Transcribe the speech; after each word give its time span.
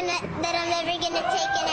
gonna 0.00 0.42
that 0.42 0.54
I'm 0.54 0.70
never 0.70 0.94
gonna 1.02 1.22
take 1.34 1.54
an. 1.58 1.68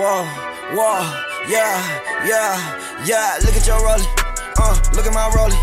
Whoa, 0.00 0.24
whoa, 0.72 1.02
yeah, 1.46 1.76
yeah, 2.24 3.04
yeah. 3.04 3.38
Look 3.44 3.54
at 3.54 3.66
your 3.66 3.76
rollie, 3.80 4.06
uh, 4.56 4.80
look 4.94 5.06
at 5.06 5.12
my 5.12 5.28
rollie. 5.36 5.60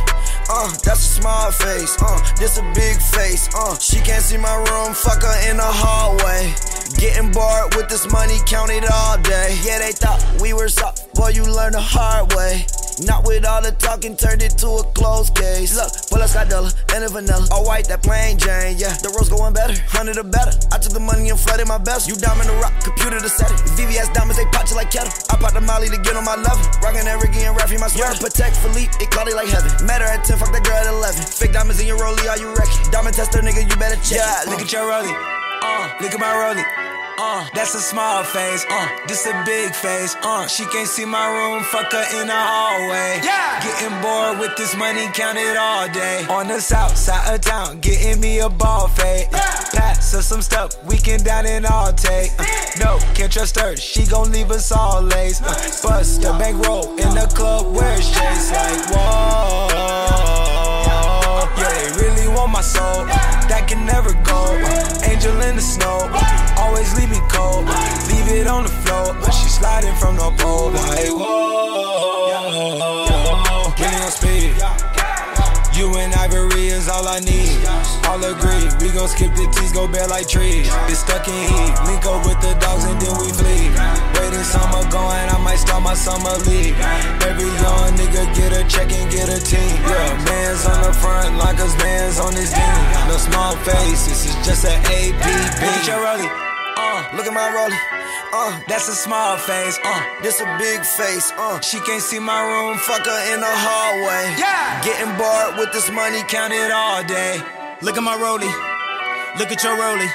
Uh, 0.49 0.69
that's 0.83 0.99
a 0.99 1.21
small 1.21 1.51
face, 1.51 1.97
uh, 2.01 2.35
this 2.37 2.57
a 2.59 2.61
big 2.75 3.01
face, 3.01 3.49
uh. 3.55 3.75
She 3.79 3.99
can't 4.01 4.23
see 4.23 4.37
my 4.37 4.55
room, 4.55 4.93
fuck 4.93 5.23
her 5.23 5.49
in 5.49 5.57
the 5.57 5.63
hallway. 5.63 6.53
Getting 6.99 7.31
bored 7.31 7.75
with 7.75 7.89
this 7.89 8.09
money, 8.11 8.37
count 8.45 8.69
it 8.71 8.85
all 8.91 9.17
day. 9.17 9.57
Yeah, 9.63 9.79
they 9.79 9.91
thought 9.91 10.23
we 10.39 10.53
were 10.53 10.69
soft, 10.69 11.06
boy, 11.17 11.33
you 11.33 11.43
learn 11.43 11.73
the 11.73 11.81
hard 11.81 12.31
way. 12.37 12.65
Not 13.01 13.25
with 13.25 13.45
all 13.45 13.61
the 13.61 13.73
talking, 13.77 14.17
turned 14.17 14.41
it 14.41 14.57
to 14.61 14.81
a 14.81 14.83
closed 14.93 15.33
case. 15.35 15.77
Look, 15.77 15.89
full 16.09 16.21
of 16.21 16.29
Scadella 16.29 16.73
and 16.93 17.05
a 17.05 17.09
vanilla. 17.09 17.45
All 17.51 17.65
white, 17.65 17.85
that 17.89 18.01
plain 18.01 18.37
Jane, 18.37 18.77
yeah. 18.77 18.93
The 19.01 19.13
rose 19.13 19.29
going 19.29 19.53
better, 19.53 19.77
hundred 19.89 20.17
or 20.17 20.25
better. 20.25 20.53
I 20.73 20.77
took 20.77 20.93
the 20.93 21.01
money 21.01 21.29
and 21.29 21.37
flooded 21.37 21.67
my 21.67 21.77
best. 21.77 22.09
You 22.09 22.15
diamond 22.17 22.49
the 22.49 22.57
rock, 22.57 22.73
computer 22.81 23.21
to 23.21 23.29
set 23.29 23.53
it. 23.53 23.61
VVS 23.77 24.13
diamonds, 24.13 24.37
they 24.37 24.49
pop 24.49 24.69
you 24.69 24.77
like 24.77 24.89
kettle. 24.89 25.13
I 25.29 25.37
pop 25.37 25.53
the 25.53 25.61
molly 25.61 25.89
to 25.89 25.99
get 26.01 26.17
on 26.17 26.25
my 26.25 26.37
level. 26.37 26.65
Rockin' 26.81 27.05
that 27.05 27.21
Ricky 27.21 27.45
and 27.45 27.53
Raffy, 27.57 27.77
my 27.77 27.89
sweater. 27.89 28.17
Patek 28.17 28.57
Philippe, 28.57 28.93
it 28.97 29.09
cloudy 29.13 29.33
like 29.33 29.49
heaven. 29.49 29.69
Matter 29.85 30.05
at 30.05 30.25
10, 30.25 30.41
fuck 30.41 30.49
that 30.53 30.65
girl 30.65 30.77
at 30.77 30.89
11. 30.89 31.21
Fake 31.21 31.53
diamonds 31.53 31.77
in 31.81 31.85
your 31.85 32.01
rollie, 32.01 32.25
are 32.25 32.41
you 32.41 32.49
wrecking? 32.57 32.81
Diamond 32.89 33.13
tester, 33.13 33.45
nigga, 33.45 33.61
you 33.61 33.77
better 33.77 33.97
check. 34.01 34.21
Yeah, 34.21 34.49
look 34.49 34.61
at 34.61 34.73
your 34.73 34.89
rollie. 34.89 35.13
Uh, 35.61 35.93
look 36.01 36.13
at 36.13 36.21
my 36.21 36.33
rollie. 36.33 36.86
Uh, 37.19 37.47
that's 37.55 37.73
a 37.73 37.79
small 37.79 38.23
face. 38.23 38.63
Uh, 38.69 38.87
this 39.07 39.25
a 39.25 39.43
big 39.43 39.73
face. 39.73 40.15
Uh, 40.21 40.45
she 40.45 40.65
can't 40.65 40.87
see 40.87 41.03
my 41.05 41.27
room. 41.27 41.63
Fuck 41.63 41.91
her 41.91 42.21
in 42.21 42.27
the 42.27 42.33
hallway. 42.33 43.19
Yeah. 43.23 43.59
Getting 43.63 44.01
bored 44.01 44.39
with 44.39 44.55
this 44.55 44.75
money, 44.75 45.07
count 45.13 45.37
it 45.37 45.57
all 45.57 45.87
day. 45.89 46.25
On 46.29 46.47
the 46.47 46.61
south 46.61 46.95
side 46.95 47.33
of 47.33 47.41
town, 47.41 47.79
getting 47.79 48.21
me 48.21 48.39
a 48.39 48.49
ball 48.49 48.87
fade. 48.87 49.27
Uh, 49.33 49.39
pass 49.73 50.13
her 50.13 50.21
some 50.21 50.41
stuff, 50.41 50.83
we 50.85 50.97
can 50.97 51.23
down 51.23 51.47
and 51.47 51.65
all 51.65 51.91
take. 51.91 52.31
Uh, 52.37 52.45
no, 52.79 52.99
can't 53.15 53.31
trust 53.31 53.59
her. 53.59 53.75
She 53.75 54.05
gon' 54.05 54.31
leave 54.31 54.51
us 54.51 54.71
all 54.71 55.01
lace. 55.01 55.41
Uh, 55.41 55.47
bust 55.81 56.21
the 56.21 56.29
bankroll 56.37 56.91
in 56.91 57.15
the 57.15 57.27
club 57.35 57.75
where 57.75 57.97
it's 57.97 58.11
chase 58.11 58.51
like 58.51 58.91
whoa. 58.91 60.76
Want 62.37 62.51
my 62.51 62.61
soul. 62.61 63.05
That 63.49 63.65
can 63.67 63.83
never 63.83 64.13
go. 64.21 64.53
Angel 65.09 65.41
in 65.41 65.55
the 65.55 65.61
snow. 65.61 66.07
Always 66.55 66.93
leave 66.95 67.09
me 67.09 67.19
cold. 67.31 67.65
Leave 68.09 68.27
it 68.39 68.45
on 68.45 68.61
the 68.61 68.69
floor. 68.69 69.15
But 69.19 69.31
she 69.31 69.49
sliding 69.49 69.95
from 69.95 70.17
the 70.17 70.29
pole. 70.37 70.69
Like, 70.69 71.09
whoa. 71.09 73.06
You 75.77 75.93
and 75.93 76.09
Ivory 76.15 76.73
is 76.73 76.89
all 76.89 77.07
I 77.07 77.19
need. 77.21 77.53
All 78.09 78.17
agree, 78.17 78.65
we 78.81 78.89
gon' 78.89 79.07
skip 79.07 79.29
the 79.37 79.45
T's, 79.53 79.71
go 79.71 79.87
bare 79.87 80.07
like 80.07 80.27
trees. 80.27 80.65
It's 80.89 81.05
stuck 81.05 81.27
in 81.27 81.37
heat. 81.37 81.73
Link 81.85 82.01
up 82.09 82.25
with 82.25 82.41
the 82.41 82.57
dogs 82.57 82.83
and 82.89 82.97
then 82.97 83.13
we 83.21 83.29
flee. 83.29 83.69
Waiting 84.17 84.41
summer 84.41 84.81
going, 84.89 85.29
I 85.29 85.37
might 85.37 85.61
start 85.61 85.83
my 85.83 85.93
summer 85.93 86.33
league. 86.49 86.73
Every 87.29 87.45
young 87.61 87.93
nigga 87.93 88.25
get 88.33 88.57
a 88.57 88.65
check 88.65 88.89
and 88.91 89.05
get 89.13 89.29
a 89.29 89.37
team. 89.37 89.77
Yeah, 89.85 90.17
man's 90.25 90.65
on 90.65 90.81
the 90.81 90.93
front 90.97 91.37
like 91.37 91.59
us 91.61 91.77
man's 91.77 92.17
on 92.17 92.33
his 92.33 92.49
team. 92.49 92.81
No 93.05 93.17
small 93.21 93.53
face, 93.61 94.09
this 94.09 94.25
is 94.25 94.35
just 94.41 94.65
an 94.65 94.81
AP. 94.89 95.21
Bitch, 95.61 95.85
your 95.85 96.01
rollie. 96.01 96.25
Uh, 96.77 97.05
Look 97.13 97.25
at 97.25 97.33
my 97.33 97.49
rollie, 97.53 97.77
uh, 98.37 98.59
that's 98.67 98.87
a 98.87 98.95
small 98.95 99.37
face. 99.37 99.79
Uh, 99.83 100.01
this 100.21 100.39
a 100.39 100.47
big 100.57 100.81
face, 100.85 101.31
uh. 101.37 101.59
she 101.61 101.79
can't 101.81 102.01
see 102.01 102.19
my 102.19 102.41
room. 102.41 102.77
Fuck 102.77 103.05
her 103.05 103.33
in 103.33 103.39
the 103.39 103.49
hallway. 103.49 104.23
Yeah. 104.37 104.81
Getting 104.85 105.13
bored 105.17 105.57
with 105.57 105.73
this 105.73 105.89
money, 105.91 106.21
count 106.27 106.53
it 106.53 106.71
all 106.71 107.03
day. 107.03 107.41
Look 107.81 107.97
at 107.97 108.03
my 108.03 108.17
rollie. 108.17 108.53
Look 109.39 109.51
at 109.51 109.63
your 109.63 109.75
rollie. 109.77 110.11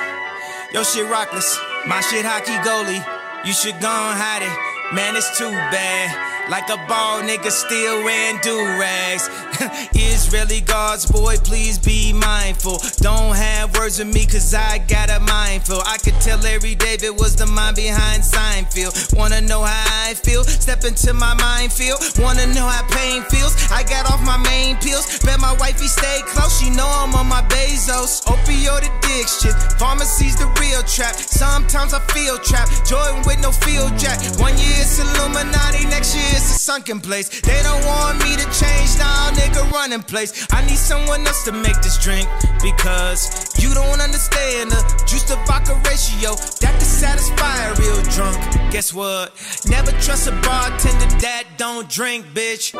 Your 0.72 0.84
shit 0.84 1.06
rockless. 1.06 1.58
My 1.86 2.00
shit 2.00 2.24
hockey 2.24 2.56
goalie. 2.66 3.02
You 3.44 3.52
should 3.52 3.78
go 3.80 3.90
and 3.90 4.16
hide 4.18 4.42
it. 4.42 4.94
Man, 4.94 5.16
it's 5.16 5.36
too 5.38 5.50
bad. 5.50 6.31
Like 6.50 6.68
a 6.68 6.76
ball 6.88 7.22
nigga 7.22 7.50
still 7.50 8.04
wearing 8.04 8.38
do 8.42 8.56
rags. 8.78 9.30
Israeli 9.94 10.60
guards, 10.60 11.06
boy, 11.06 11.36
please 11.38 11.78
be 11.78 12.12
mindful. 12.12 12.78
Don't 12.98 13.34
have 13.36 13.76
words 13.76 13.98
with 13.98 14.12
me, 14.12 14.26
cause 14.26 14.52
I 14.52 14.78
got 14.78 15.10
a 15.10 15.20
mindful. 15.20 15.80
I 15.86 15.98
could 15.98 16.18
tell 16.20 16.38
Larry 16.38 16.74
David 16.74 17.10
was 17.10 17.36
the 17.36 17.46
mind 17.46 17.76
behind 17.76 18.22
Seinfeld. 18.22 19.16
Wanna 19.16 19.40
know 19.40 19.62
how 19.62 20.10
I 20.10 20.14
feel? 20.14 20.44
Step 20.44 20.84
into 20.84 21.14
my 21.14 21.34
mind 21.34 21.52
minefield. 21.62 22.00
Wanna 22.18 22.46
know 22.54 22.66
how 22.66 22.82
pain 22.90 23.22
feels? 23.30 23.54
I 23.70 23.82
got 23.84 24.10
off 24.10 24.20
my 24.26 24.36
main 24.50 24.76
pills. 24.82 25.20
Bet 25.20 25.38
my 25.38 25.54
wifey 25.62 25.86
stay 25.86 26.20
close. 26.26 26.58
She 26.58 26.70
know 26.70 26.88
I'm 26.88 27.14
on 27.14 27.28
my 27.28 27.42
Bezos. 27.52 28.24
Opioid 28.26 28.82
addiction. 28.90 29.52
Pharmacy's 29.78 30.36
the 30.36 30.48
real 30.58 30.82
trap. 30.82 31.14
Sometimes 31.14 31.94
I 31.94 32.00
feel 32.14 32.38
trapped. 32.38 32.88
Jordan 32.88 33.22
with 33.26 33.40
no 33.40 33.52
field 33.52 33.94
jack. 33.98 34.18
One 34.42 34.56
year 34.58 34.82
it's 34.82 34.98
Illuminati, 34.98 35.86
next 35.86 36.16
year 36.16 36.31
it's 36.32 36.56
a 36.56 36.58
sunken 36.58 37.00
place. 37.00 37.28
They 37.42 37.62
don't 37.62 37.84
want 37.84 38.18
me 38.24 38.36
to 38.36 38.44
change 38.52 38.98
now, 38.98 39.30
nigga, 39.32 39.70
running 39.70 40.02
place. 40.02 40.46
I 40.52 40.64
need 40.66 40.78
someone 40.78 41.26
else 41.26 41.44
to 41.44 41.52
make 41.52 41.80
this 41.82 41.98
drink 41.98 42.28
because 42.62 43.52
you 43.62 43.74
don't 43.74 44.00
understand 44.00 44.70
the 44.70 45.04
juice 45.06 45.24
to 45.24 45.36
vodka 45.46 45.74
ratio 45.86 46.34
that 46.60 46.72
can 46.78 46.80
satisfy 46.80 47.56
a 47.68 47.74
real 47.76 48.02
drunk. 48.10 48.38
Guess 48.72 48.92
what? 48.94 49.32
Never 49.66 49.92
trust 50.00 50.26
a 50.28 50.32
bartender 50.42 51.06
that 51.20 51.44
don't 51.56 51.88
drink, 51.88 52.26
bitch. 52.34 52.72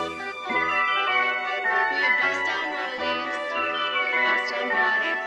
Products, 4.73 5.23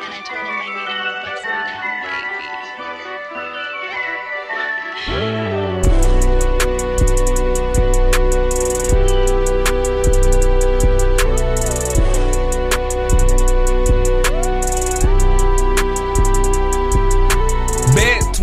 and 0.00 0.12
I 0.12 0.20
told 0.24 0.46
him 0.48 0.74
down, 0.88 1.14
baby. 1.24 2.39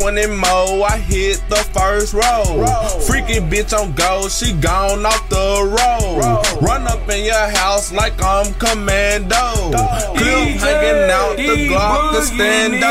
Bet 0.07 0.23
20 0.23 0.35
mo, 0.35 0.83
I 0.83 0.97
hit 0.97 1.41
the 1.49 1.57
first 1.73 2.13
row. 2.13 2.43
Freaking 3.07 3.49
bitch 3.49 3.77
on 3.77 3.91
go, 3.93 4.27
she 4.29 4.53
gone 4.53 5.05
off 5.05 5.29
the 5.29 5.35
road. 5.35 6.61
Run 6.61 6.87
up 6.87 7.09
in 7.09 7.25
your 7.25 7.49
house 7.49 7.91
like 7.91 8.21
I'm 8.21 8.53
commando. 8.53 9.71
Clip 10.15 10.59
hanging 10.59 11.11
out 11.11 11.35
the 11.35 11.67
Glock 11.69 12.13
to 12.13 12.21
stand 12.21 12.81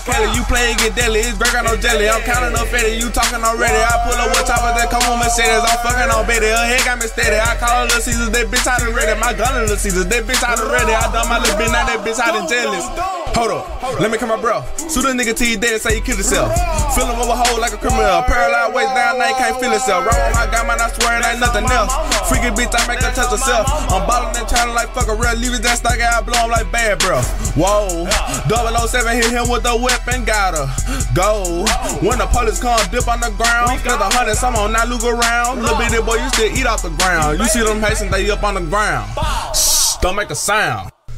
R. 0.00 0.14
Kelly, 0.14 0.32
you 0.32 0.44
play 0.48 0.72
get 0.80 0.96
deadly, 0.96 1.20
it's 1.20 1.36
got 1.36 1.64
no 1.64 1.76
jelly. 1.76 2.08
I'm 2.08 2.22
counting 2.22 2.56
up 2.56 2.68
fatty, 2.72 2.96
you 2.96 3.10
talking 3.10 3.44
already. 3.44 3.76
I 3.76 4.00
pull 4.08 4.16
up 4.16 4.32
with 4.32 4.46
top 4.48 4.64
of 4.64 4.72
that 4.76 4.88
come 4.88 5.04
on 5.12 5.20
Mercedes, 5.20 5.60
I'm 5.60 5.78
fucking 5.84 6.08
on 6.08 6.24
Betty. 6.26 6.48
Her 6.48 6.64
head 6.64 6.84
got 6.84 6.98
me 6.98 7.06
steady. 7.06 7.36
I 7.36 7.56
call 7.60 7.84
her 7.84 7.84
Little 7.84 8.00
Caesars, 8.00 8.30
that 8.30 8.46
bitch 8.48 8.66
out 8.66 8.80
of 8.80 8.94
ready. 8.94 9.18
My 9.20 9.32
gun 9.36 9.60
is 9.60 9.68
Little 9.68 9.76
Caesars, 9.76 10.06
that 10.08 10.24
bitch 10.24 10.42
out 10.42 10.60
of 10.60 10.72
ready. 10.72 10.92
I 10.92 11.04
done 11.12 11.28
my 11.28 11.38
little 11.38 11.56
bitch, 11.60 11.72
now 11.72 11.84
that 11.84 12.00
bitch 12.00 12.20
out 12.20 12.32
of 12.32 12.48
jealous. 12.48 13.19
Hold 13.40 13.56
up, 13.56 13.64
let 13.96 14.12
me 14.12 14.20
come 14.20 14.28
my 14.28 14.36
bro. 14.36 14.60
Shoot 14.76 15.08
a 15.08 15.16
nigga 15.16 15.32
till 15.32 15.48
he 15.48 15.56
dead, 15.56 15.72
and 15.72 15.80
say 15.80 15.96
he 15.96 16.04
killed 16.04 16.20
himself. 16.20 16.52
Fill 16.92 17.08
him 17.08 17.16
over 17.16 17.32
a 17.32 17.40
hole 17.40 17.56
like 17.56 17.72
a 17.72 17.80
criminal. 17.80 18.20
Paralyzed 18.28 18.76
waist 18.76 18.92
down, 18.92 19.16
now 19.16 19.32
he 19.32 19.34
can't 19.40 19.56
feel 19.56 19.72
himself. 19.72 20.04
Right 20.04 20.20
on 20.28 20.68
my 20.68 20.76
man, 20.76 20.84
I 20.84 20.92
swear 20.92 21.16
it 21.16 21.24
ain't 21.24 21.40
nothing 21.40 21.64
else. 21.72 21.88
Freaking 22.28 22.52
bitch, 22.52 22.68
I 22.76 22.84
make 22.84 23.00
her 23.00 23.08
touch 23.16 23.32
herself. 23.32 23.64
I'm 23.88 24.04
ballin' 24.04 24.36
and 24.36 24.44
trying 24.44 24.76
like 24.76 24.92
fuck 24.92 25.08
a 25.08 25.16
real. 25.16 25.32
Leave 25.40 25.56
it 25.56 25.64
that 25.64 25.80
stock, 25.80 25.96
I 25.96 26.20
blow 26.20 26.36
him 26.36 26.52
like 26.52 26.68
bad, 26.68 27.00
bro. 27.00 27.24
Whoa, 27.56 28.04
007 28.52 29.08
hit 29.16 29.32
him 29.32 29.48
with 29.48 29.64
a 29.64 29.72
weapon, 29.72 30.28
got 30.28 30.52
her. 30.52 30.68
Go. 31.16 31.64
When 32.04 32.20
the 32.20 32.28
police 32.28 32.60
come, 32.60 32.76
dip 32.92 33.08
on 33.08 33.24
the 33.24 33.32
ground. 33.40 33.80
Spend 33.80 34.04
the 34.04 34.10
hundred, 34.12 34.36
some 34.36 34.52
on 34.52 34.76
now 34.76 34.84
look 34.84 35.00
around. 35.00 35.64
Little 35.64 35.80
bitty 35.80 36.04
boy, 36.04 36.20
you 36.20 36.28
still 36.36 36.52
eat 36.52 36.68
off 36.68 36.84
the 36.84 36.92
ground. 37.00 37.40
You 37.40 37.48
see 37.48 37.64
them 37.64 37.80
Haitians, 37.80 38.12
they 38.12 38.28
up 38.28 38.44
on 38.44 38.60
the 38.60 38.68
ground. 38.68 39.08
Shh, 39.56 39.96
don't 40.04 40.12
make 40.12 40.28
a 40.28 40.36
sound 40.36 40.92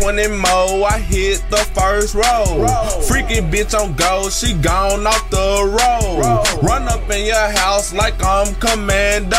20 0.00 0.28
more, 0.28 0.88
I 0.88 0.98
hit 0.98 1.44
the 1.50 1.58
first 1.74 2.14
row. 2.14 2.66
Freaky 3.06 3.40
bitch 3.40 3.78
on 3.78 3.94
go, 3.94 4.28
she 4.30 4.54
gone 4.54 5.06
off 5.06 5.30
the 5.30 5.36
road. 5.36 6.62
Run 6.62 6.88
up 6.88 7.08
in 7.10 7.26
your 7.26 7.50
house 7.50 7.92
like 7.92 8.14
I'm 8.24 8.54
commando. 8.56 9.36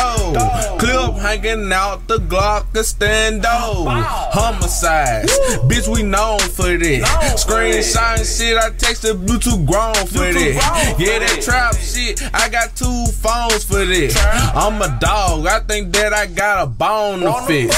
Clip 0.77 1.15
hanging 1.15 1.73
out, 1.73 2.07
the 2.07 2.17
Glock 2.17 2.73
a 2.75 2.83
stand 2.83 3.43
Homicides, 3.43 5.31
bitch, 5.67 5.87
we 5.87 6.03
known 6.03 6.39
for 6.39 6.77
this. 6.77 7.03
Screenshot 7.43 8.19
shit, 8.21 8.57
I 8.57 8.69
texted 8.69 9.25
Bluetooth 9.25 9.65
grown 9.65 9.95
for 10.07 10.31
this. 10.31 10.55
Yeah, 10.99 11.19
that 11.19 11.41
trap 11.41 11.75
shit, 11.75 12.21
I 12.33 12.49
got 12.49 12.75
two 12.75 13.05
phones 13.11 13.63
for 13.63 13.83
this. 13.83 14.15
I'm 14.55 14.81
a 14.81 14.97
dog, 14.99 15.47
I 15.47 15.59
think 15.59 15.91
that 15.93 16.13
I 16.13 16.27
got 16.27 16.63
a 16.63 16.67
bone 16.67 17.21
to 17.21 17.41
fish. 17.47 17.75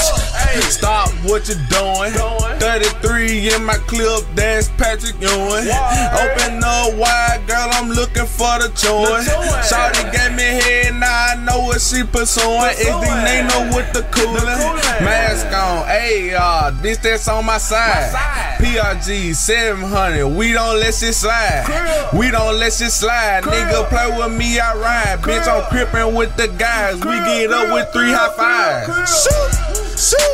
Stop 0.70 1.10
what 1.24 1.48
you 1.48 1.56
doing. 1.68 2.12
33 2.60 3.54
in 3.54 3.64
my 3.64 3.74
clip, 3.86 4.24
that's 4.34 4.68
Patrick 4.76 5.20
Ewing. 5.20 5.68
Open 5.68 6.62
up 6.62 6.94
wide, 6.96 7.42
girl, 7.46 7.68
I'm 7.72 7.90
looking 7.90 8.26
for 8.26 8.58
the 8.60 8.70
chewing. 8.76 9.24
Shawty 9.64 10.04
gave 10.12 10.32
me 10.36 10.42
head, 10.42 10.94
now 10.94 11.32
I 11.32 11.44
know 11.44 11.60
what 11.60 11.80
she 11.80 12.04
pursuing. 12.04 12.72
Is 12.78 12.86
the 12.86 13.12
Nino 13.24 13.76
with 13.76 13.92
the 13.92 14.02
cooling? 14.12 14.44
Mask 15.04 15.46
on, 15.46 15.84
AR, 15.88 16.70
this 16.82 16.98
that's 16.98 17.28
on 17.28 17.44
my 17.46 17.58
side. 17.58 18.12
PRG 18.58 19.34
700, 19.34 20.28
we 20.28 20.52
don't 20.52 20.78
let 20.80 20.94
shit 20.94 21.14
slide. 21.14 22.10
We 22.16 22.30
don't 22.30 22.58
let 22.58 22.72
shit 22.72 22.90
slide. 22.90 23.44
Nigga 23.44 23.88
play 23.88 24.08
with 24.16 24.36
me, 24.38 24.58
I 24.58 24.74
ride. 24.74 25.20
Bitch, 25.20 25.46
I'm 25.48 25.62
crippin' 25.70 26.14
with 26.14 26.36
the 26.36 26.48
guys. 26.48 26.94
We 26.96 27.16
get 27.26 27.50
up 27.50 27.72
with 27.72 27.92
three 27.92 28.12
high 28.12 28.32
fives. 28.36 29.24
Shoot, 29.24 29.52
shoot, 29.98 30.33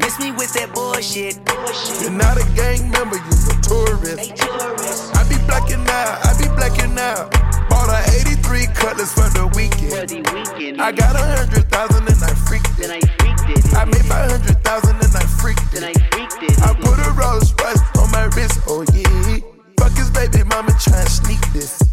Miss 0.00 0.18
me 0.18 0.30
with 0.32 0.52
that 0.54 0.72
bullshit. 0.74 1.38
Bullshit. 1.44 2.02
You're 2.02 2.10
not 2.10 2.38
a 2.38 2.46
gang 2.54 2.90
member, 2.90 3.16
you're 3.16 3.50
a 3.50 3.56
tourist. 3.62 4.32
I 5.14 5.22
be 5.28 5.36
blacking 5.46 5.84
out, 5.88 6.18
I 6.24 6.30
be 6.38 6.48
blacking 6.54 6.98
out. 6.98 7.30
Bought 7.68 7.90
a 7.90 8.00
83 8.20 8.66
cutlass 8.74 9.12
for 9.12 9.28
the 9.36 9.46
weekend. 9.56 10.80
I 10.80 10.92
got 10.92 11.16
a 11.16 11.24
hundred 11.36 11.68
thousand 11.70 12.08
and 12.08 12.22
I 12.22 12.34
freaked 12.34 12.78
it. 12.78 12.90
I 13.74 13.84
made 13.84 14.04
five 14.06 14.30
hundred 14.30 14.62
thousand 14.64 14.96
and 14.96 15.14
I 15.14 15.24
freaked 15.40 15.74
it. 15.74 15.82
I 16.62 16.74
put 16.74 16.98
a 16.98 17.10
Rolls 17.12 17.54
Royce 17.60 17.82
on 17.98 18.10
my 18.10 18.30
wrist, 18.36 18.60
oh 18.68 18.84
yeah. 18.94 19.40
Fuck 19.78 19.96
his 19.96 20.10
baby 20.10 20.44
mama 20.44 20.72
try 20.80 21.00
and 21.00 21.08
sneak 21.08 21.40
this. 21.52 21.87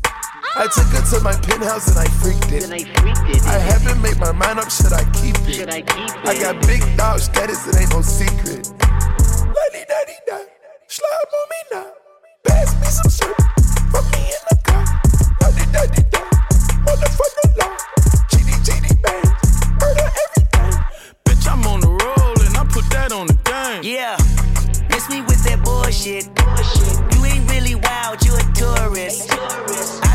I 0.57 0.67
took 0.67 0.87
her 0.87 1.03
to 1.11 1.23
my 1.23 1.33
penthouse 1.33 1.89
and 1.89 1.99
I 1.99 2.05
freaked 2.05 2.51
it. 2.51 2.71
I 3.45 3.59
haven't 3.59 4.01
made 4.01 4.17
my 4.17 4.31
mind 4.31 4.57
up, 4.59 4.71
should 4.71 4.93
I 4.93 5.03
keep 5.11 5.35
it? 5.47 5.67
I 5.69 6.39
got 6.39 6.65
big 6.65 6.81
dog 6.95 7.19
status, 7.19 7.67
it 7.67 7.75
ain't 7.75 7.91
no 7.91 8.01
secret. 8.01 8.71
Lady 8.71 9.85
daddy 9.85 10.15
da, 10.25 10.39
slide 10.87 11.27
on 11.35 11.45
me 11.51 11.59
now. 11.73 11.91
Pass 12.47 12.73
me 12.79 12.87
some 12.87 13.11
syrup, 13.11 13.35
put 13.91 14.05
me 14.15 14.31
in 14.31 14.41
the 14.47 14.57
car. 14.63 14.85
Lady 15.43 15.65
daddy 15.73 16.03
da, 16.09 16.23
motherfucker 16.87 17.57
law. 17.59 17.75
GD 18.31 18.49
GD 18.63 19.01
bang, 19.03 19.27
murder 19.75 20.07
everything. 20.23 20.79
Bitch, 21.25 21.51
I'm 21.51 21.67
on 21.67 21.81
the 21.81 21.89
roll 21.89 22.39
and 22.47 22.55
I 22.55 22.63
put 22.71 22.89
that 22.91 23.11
on 23.11 23.27
the 23.27 23.35
game. 23.43 23.83
Yeah, 23.83 24.15
miss 24.89 25.09
me 25.09 25.19
with 25.19 25.43
that 25.43 25.61
bullshit. 25.65 26.33
bullshit. 26.33 26.95
You 27.13 27.25
ain't 27.25 27.51
really 27.51 27.75
wild, 27.75 28.23
you 28.23 28.33
a 28.35 28.43
tourist. 28.55 29.27
I 29.29 30.14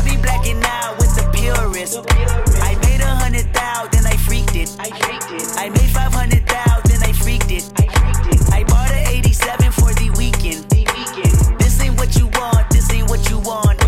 blacking 0.51 0.63
out 0.65 0.97
with 0.97 1.15
the 1.15 1.23
purist. 1.33 1.99
I 2.61 2.75
made 2.81 3.01
a 3.01 3.05
hundred 3.05 3.53
thousand, 3.53 3.91
then 3.91 4.05
I 4.05 4.17
freaked 4.17 4.55
it. 4.55 4.75
I 4.79 4.89
faked 4.89 5.31
it 5.31 5.47
I 5.57 5.69
made 5.69 5.89
five 5.89 6.13
hundred 6.13 6.47
thousand, 6.47 6.89
then 6.89 7.03
I 7.03 7.13
freaked 7.13 7.51
it. 7.51 7.71
I 7.77 7.87
freaked 7.87 8.41
it 8.41 8.53
I 8.53 8.63
bought 8.63 8.91
an 8.91 9.07
87 9.07 9.71
for 9.71 9.93
the 9.93 10.09
weekend. 10.17 10.69
This 11.59 11.79
ain't 11.81 11.97
what 11.97 12.15
you 12.17 12.27
want, 12.27 12.69
this 12.69 12.91
ain't 12.91 13.09
what 13.09 13.29
you 13.29 13.39
want. 13.39 13.79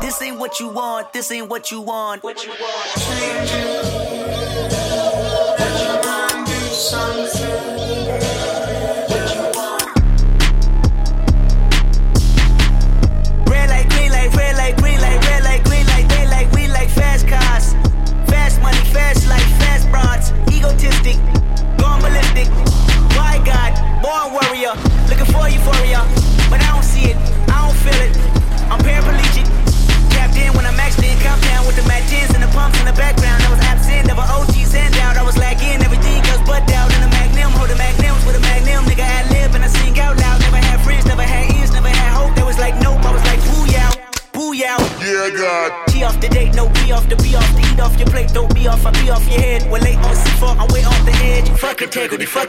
This 0.00 0.22
ain't 0.22 0.38
what 0.38 0.60
you 0.60 0.68
want, 0.68 1.12
this 1.12 1.30
ain't 1.30 1.48
what 1.48 1.70
you 1.70 1.80
want. 1.80 2.22
What 2.22 2.44
you 2.44 2.50
want? 2.50 2.96
Red 7.20 7.49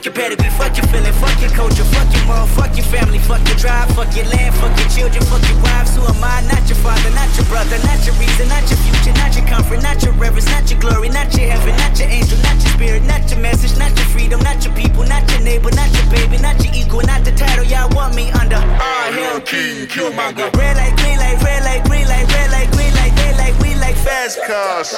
fuck 0.02 0.06
your 0.06 0.30
pedigree, 0.30 0.50
fuck 0.58 0.76
your 0.78 0.88
feeling, 0.88 1.14
fuck 1.14 1.38
your 1.42 1.52
culture, 1.52 1.84
fuck 1.94 2.10
your 2.10 2.26
moral, 2.26 2.48
fuck 2.48 2.76
your 2.76 2.86
family, 2.86 3.20
fuck 3.20 3.46
your 3.46 3.58
drive, 3.58 3.86
fuck 3.94 4.10
your 4.16 4.26
land, 4.34 4.56
fuck 4.56 4.74
your 4.80 4.90
children, 4.90 5.22
fuck 5.30 5.46
your 5.46 5.62
wives. 5.62 5.94
Who 5.96 6.02
am 6.02 6.24
I? 6.24 6.42
Not 6.50 6.66
your 6.66 6.82
father, 6.82 7.12
not 7.14 7.30
your 7.38 7.46
brother, 7.46 7.78
not 7.86 8.02
your 8.02 8.16
reason, 8.18 8.50
not 8.50 8.66
your 8.66 8.82
future, 8.82 9.14
not 9.22 9.36
your 9.38 9.46
comfort, 9.46 9.84
not 9.84 10.02
your 10.02 10.14
reverence, 10.14 10.50
not 10.50 10.66
your 10.72 10.80
glory, 10.80 11.10
not 11.10 11.30
your 11.38 11.46
heaven, 11.46 11.78
not 11.78 11.94
your 12.00 12.10
angel, 12.10 12.38
not 12.42 12.58
your 12.58 12.74
spirit, 12.74 13.04
not 13.06 13.30
your 13.30 13.40
message, 13.42 13.78
not 13.78 13.94
your 13.94 14.10
freedom, 14.10 14.42
not 14.42 14.66
your 14.66 14.74
people, 14.74 15.06
not 15.06 15.22
your 15.30 15.42
neighbor, 15.42 15.70
not 15.70 15.94
your 15.94 16.08
baby, 16.10 16.42
not 16.42 16.58
your 16.66 16.74
equal, 16.74 17.06
not 17.06 17.22
the 17.24 17.32
title 17.38 17.66
y'all 17.66 17.90
want 17.94 18.16
me 18.16 18.32
under. 18.32 18.58
All 18.58 19.12
hell, 19.14 19.40
King 19.42 19.86
Killmonger. 19.86 20.50
Red 20.58 20.82
light, 20.82 20.98
green 20.98 21.22
light, 21.22 21.38
red 21.46 21.62
light, 21.62 21.86
green 21.86 22.08
light, 22.10 22.26
red 22.26 22.50
light, 22.50 22.72
green 22.74 22.94
light, 22.98 23.14
like, 23.38 23.54
we 23.62 23.76
like 23.78 23.96
fast 23.96 24.42
cars. 24.50 24.98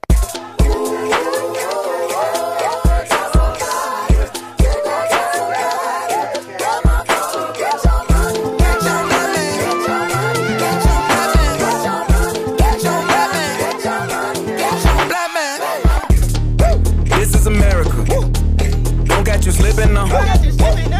Catch 19.41 19.57
you 19.57 19.71
slipping 19.71 19.93
now. 19.93 20.05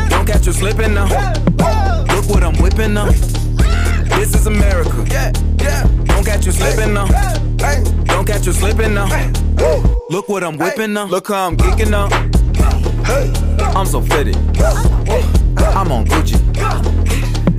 Don't 0.09 0.25
catch 0.25 0.47
you 0.47 0.51
slipping 0.51 0.95
now. 0.95 1.05
Look 2.07 2.27
what 2.27 2.43
I'm 2.43 2.55
whipping 2.59 2.95
now. 2.95 3.05
This 3.05 4.33
is 4.33 4.47
America. 4.47 5.05
Yeah, 5.11 5.31
yeah. 5.59 5.83
Don't 6.05 6.25
catch 6.25 6.47
you 6.47 6.51
slipping 6.51 6.93
now. 6.93 7.05
Don't 8.05 8.25
catch 8.25 8.47
you 8.47 8.51
slipping 8.51 8.95
now. 8.95 9.05
Look 10.09 10.27
what 10.27 10.43
I'm 10.43 10.57
whipping 10.57 10.93
now. 10.93 11.05
Look 11.05 11.27
how 11.27 11.47
I'm 11.47 11.55
geeking 11.55 11.91
now. 11.91 12.09
I'm 13.77 13.85
so 13.85 14.01
fitted. 14.01 14.35
I'm 15.75 15.91
on 15.91 16.05
Gucci. 16.05 16.39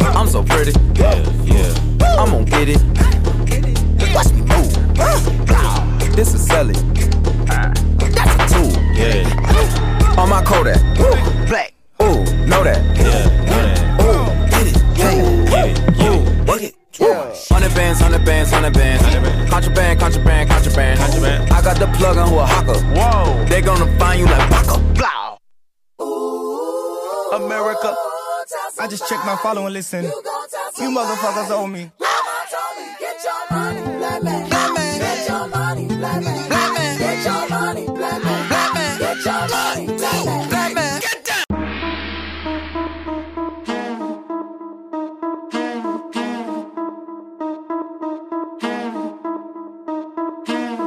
I'm 0.00 0.26
so 0.26 0.42
pretty. 0.42 0.72
Yeah, 0.94 1.14
yeah. 1.44 2.18
I'm 2.18 2.30
gonna 2.30 2.44
get 2.44 2.68
it. 2.70 2.82
Watch 4.12 4.32
me 4.32 4.42
move. 4.42 6.16
This 6.16 6.34
is 6.34 6.44
selling. 6.44 6.76
Ah. 7.48 7.72
That's 7.98 8.52
a 8.52 8.54
tool. 8.54 8.82
Yeah. 8.94 9.81
On 10.18 10.28
my 10.28 10.42
Kodak. 10.42 10.76
Ooh, 11.00 11.46
black. 11.46 11.72
Ooh, 12.02 12.24
know 12.46 12.62
that. 12.62 12.80
Yeah. 12.96 14.02
Ooh, 14.02 14.26
get 14.50 14.66
it. 14.68 14.76
Yeah. 14.96 16.06
Ooh, 16.06 16.44
work 16.44 16.62
it. 16.62 16.74
Hundred 17.50 17.74
bands, 17.74 18.00
hundred 18.00 18.24
bands, 18.24 18.50
hundred 18.50 18.74
bands. 18.74 19.02
Contraband, 19.50 19.98
contraband, 19.98 20.50
contraband. 20.50 21.00
Contraband. 21.00 21.50
I 21.50 21.62
got 21.62 21.78
the 21.78 21.86
plug 21.98 22.16
on 22.18 22.28
who 22.28 22.38
a 22.38 22.46
hawker. 22.46 22.78
Whoa. 22.94 23.44
They 23.46 23.60
gonna 23.62 23.86
find 23.98 24.20
you 24.20 24.26
like 24.26 24.50
Baka. 24.50 24.78
Blah. 24.94 25.38
America. 27.34 27.94
I 28.78 28.86
just 28.88 29.08
checked 29.08 29.24
my 29.24 29.36
follow 29.36 29.64
and 29.64 29.72
listen. 29.72 30.04
You 30.04 30.90
motherfuckers 30.90 31.50
owe 31.50 31.66
me. 31.66 31.90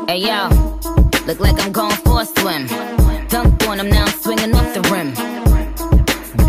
Hey 0.07 0.19
yo, 0.19 0.49
look 1.25 1.39
like 1.39 1.59
I'm 1.59 1.71
going 1.71 1.95
for 2.05 2.21
a 2.21 2.25
swim. 2.25 2.67
Dunk 3.27 3.67
on 3.67 3.79
him, 3.79 3.89
now 3.89 4.05
I'm 4.05 4.19
swinging 4.19 4.53
off 4.53 4.73
the 4.73 4.81
rim. 4.91 5.13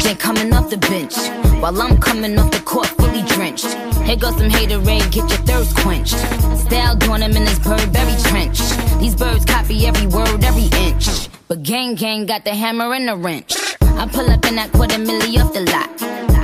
Ain't 0.07 0.21
coming 0.21 0.53
off 0.53 0.71
the 0.71 0.77
bench. 0.77 1.17
While 1.61 1.83
I'm 1.83 1.99
coming 1.99 2.39
off 2.39 2.53
the 2.53 2.61
court 2.61 2.87
fully 2.87 3.23
drenched. 3.23 3.67
Here 4.05 4.15
goes 4.15 4.37
some 4.37 4.49
haterade, 4.49 5.11
get 5.11 5.29
your 5.29 5.43
thirst 5.49 5.75
quenched. 5.79 6.17
Style 6.67 6.95
doing 6.95 7.23
him 7.23 7.37
in 7.37 7.45
this 7.45 7.59
Burberry 7.59 8.15
trench. 8.23 8.61
These 9.01 9.17
birds 9.17 9.45
copy 9.45 9.87
every 9.87 10.07
word, 10.07 10.45
every 10.45 10.69
inch. 10.87 11.29
But 11.49 11.65
gang 11.65 11.97
gang 11.97 12.25
got 12.27 12.45
the 12.45 12.55
hammer 12.55 12.95
and 12.95 13.09
the 13.09 13.17
wrench. 13.17 13.57
I 13.81 14.07
pull 14.07 14.31
up 14.31 14.47
in 14.47 14.55
that 14.57 14.71
quarter 14.73 14.99
milli 14.99 15.43
off 15.43 15.53
the 15.53 15.63
lot. 15.73 15.91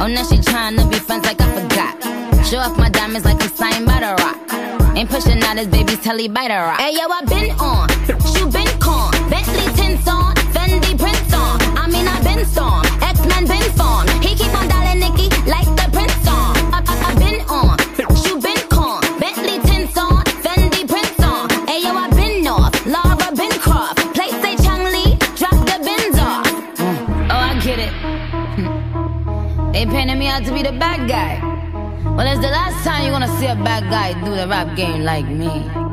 Oh, 0.00 0.09
now 0.09 0.25
she 0.25 0.40
trying 0.42 0.76
to 0.76 0.87
be 0.88 0.97
friends 0.97 1.25
like 1.25 1.40
I 1.40 1.49
forgot. 1.61 2.47
Show 2.47 2.59
off 2.59 2.76
my 2.76 2.88
diamonds 2.88 3.25
like 3.25 3.40
I'm 3.40 3.50
signed 3.50 3.87
by 3.87 4.00
the 4.00 4.14
rock. 4.25 4.51
Ain't 4.94 5.08
pushing 5.08 5.42
out 5.42 5.56
his 5.56 5.68
baby's 5.68 5.99
telly 6.00 6.28
by 6.28 6.49
the 6.49 6.54
rock. 6.54 6.78
Hey 6.78 6.92
yo, 6.92 7.08
I 7.08 7.25
been 7.25 7.50
on, 7.58 7.88
you 8.37 8.46
been 8.52 8.68
con, 8.78 9.11
Bentley 9.30 9.66
tints 9.75 10.06
on, 10.06 10.34
Fendi 10.52 10.99
prints 10.99 11.32
on. 11.32 11.56
I 11.78 11.88
mean 11.88 12.06
I 12.06 12.20
been 12.22 12.44
storm, 12.44 12.84
X 13.00 13.18
Men 13.26 13.46
been 13.49 13.68
formed. 13.72 14.11
He 14.22 14.37
keep 14.37 14.52
on 14.52 14.68
dialing 14.68 15.00
Nicki 15.00 15.28
like 15.49 15.64
the 15.80 15.88
prince 15.96 16.28
on. 16.28 16.52
I, 16.76 16.84
I, 16.87 16.94
I 17.08 17.14
been 17.16 17.40
on, 17.49 17.76
you 18.25 18.38
been 18.38 18.62
con, 18.68 19.00
Bentley 19.18 19.58
tints 19.64 19.96
on, 19.96 20.22
Fendi 20.44 20.87
prints 20.87 21.22
on. 21.25 21.49
Hey 21.66 21.80
yo, 21.82 21.96
I 21.96 22.11
been 22.11 22.46
off, 22.46 22.75
Laura 22.84 23.32
been 23.34 23.56
Croft. 23.64 23.96
Place 24.12 24.37
say 24.44 24.56
Chun-Li, 24.62 25.16
drop 25.40 25.56
the 25.64 25.80
bins 25.82 26.18
off. 26.20 26.46
Mm. 26.76 27.32
Oh, 27.32 27.49
I 27.50 27.58
get 27.64 27.78
it. 27.80 27.92
They 29.72 29.87
painted 29.87 30.16
me 30.16 30.28
out 30.28 30.44
to 30.44 30.52
be 30.52 30.62
the 30.62 30.72
bad 30.72 31.08
guy. 31.08 31.41
Well, 32.16 32.26
it's 32.26 32.40
the 32.40 32.50
last 32.50 32.85
time 32.85 33.04
you're 33.04 33.12
gonna 33.12 33.38
see 33.38 33.47
a 33.47 33.54
bad 33.54 33.88
guy 33.88 34.12
do 34.25 34.35
the 34.35 34.47
rap 34.47 34.76
game 34.76 35.02
like 35.02 35.26
me. 35.26 35.91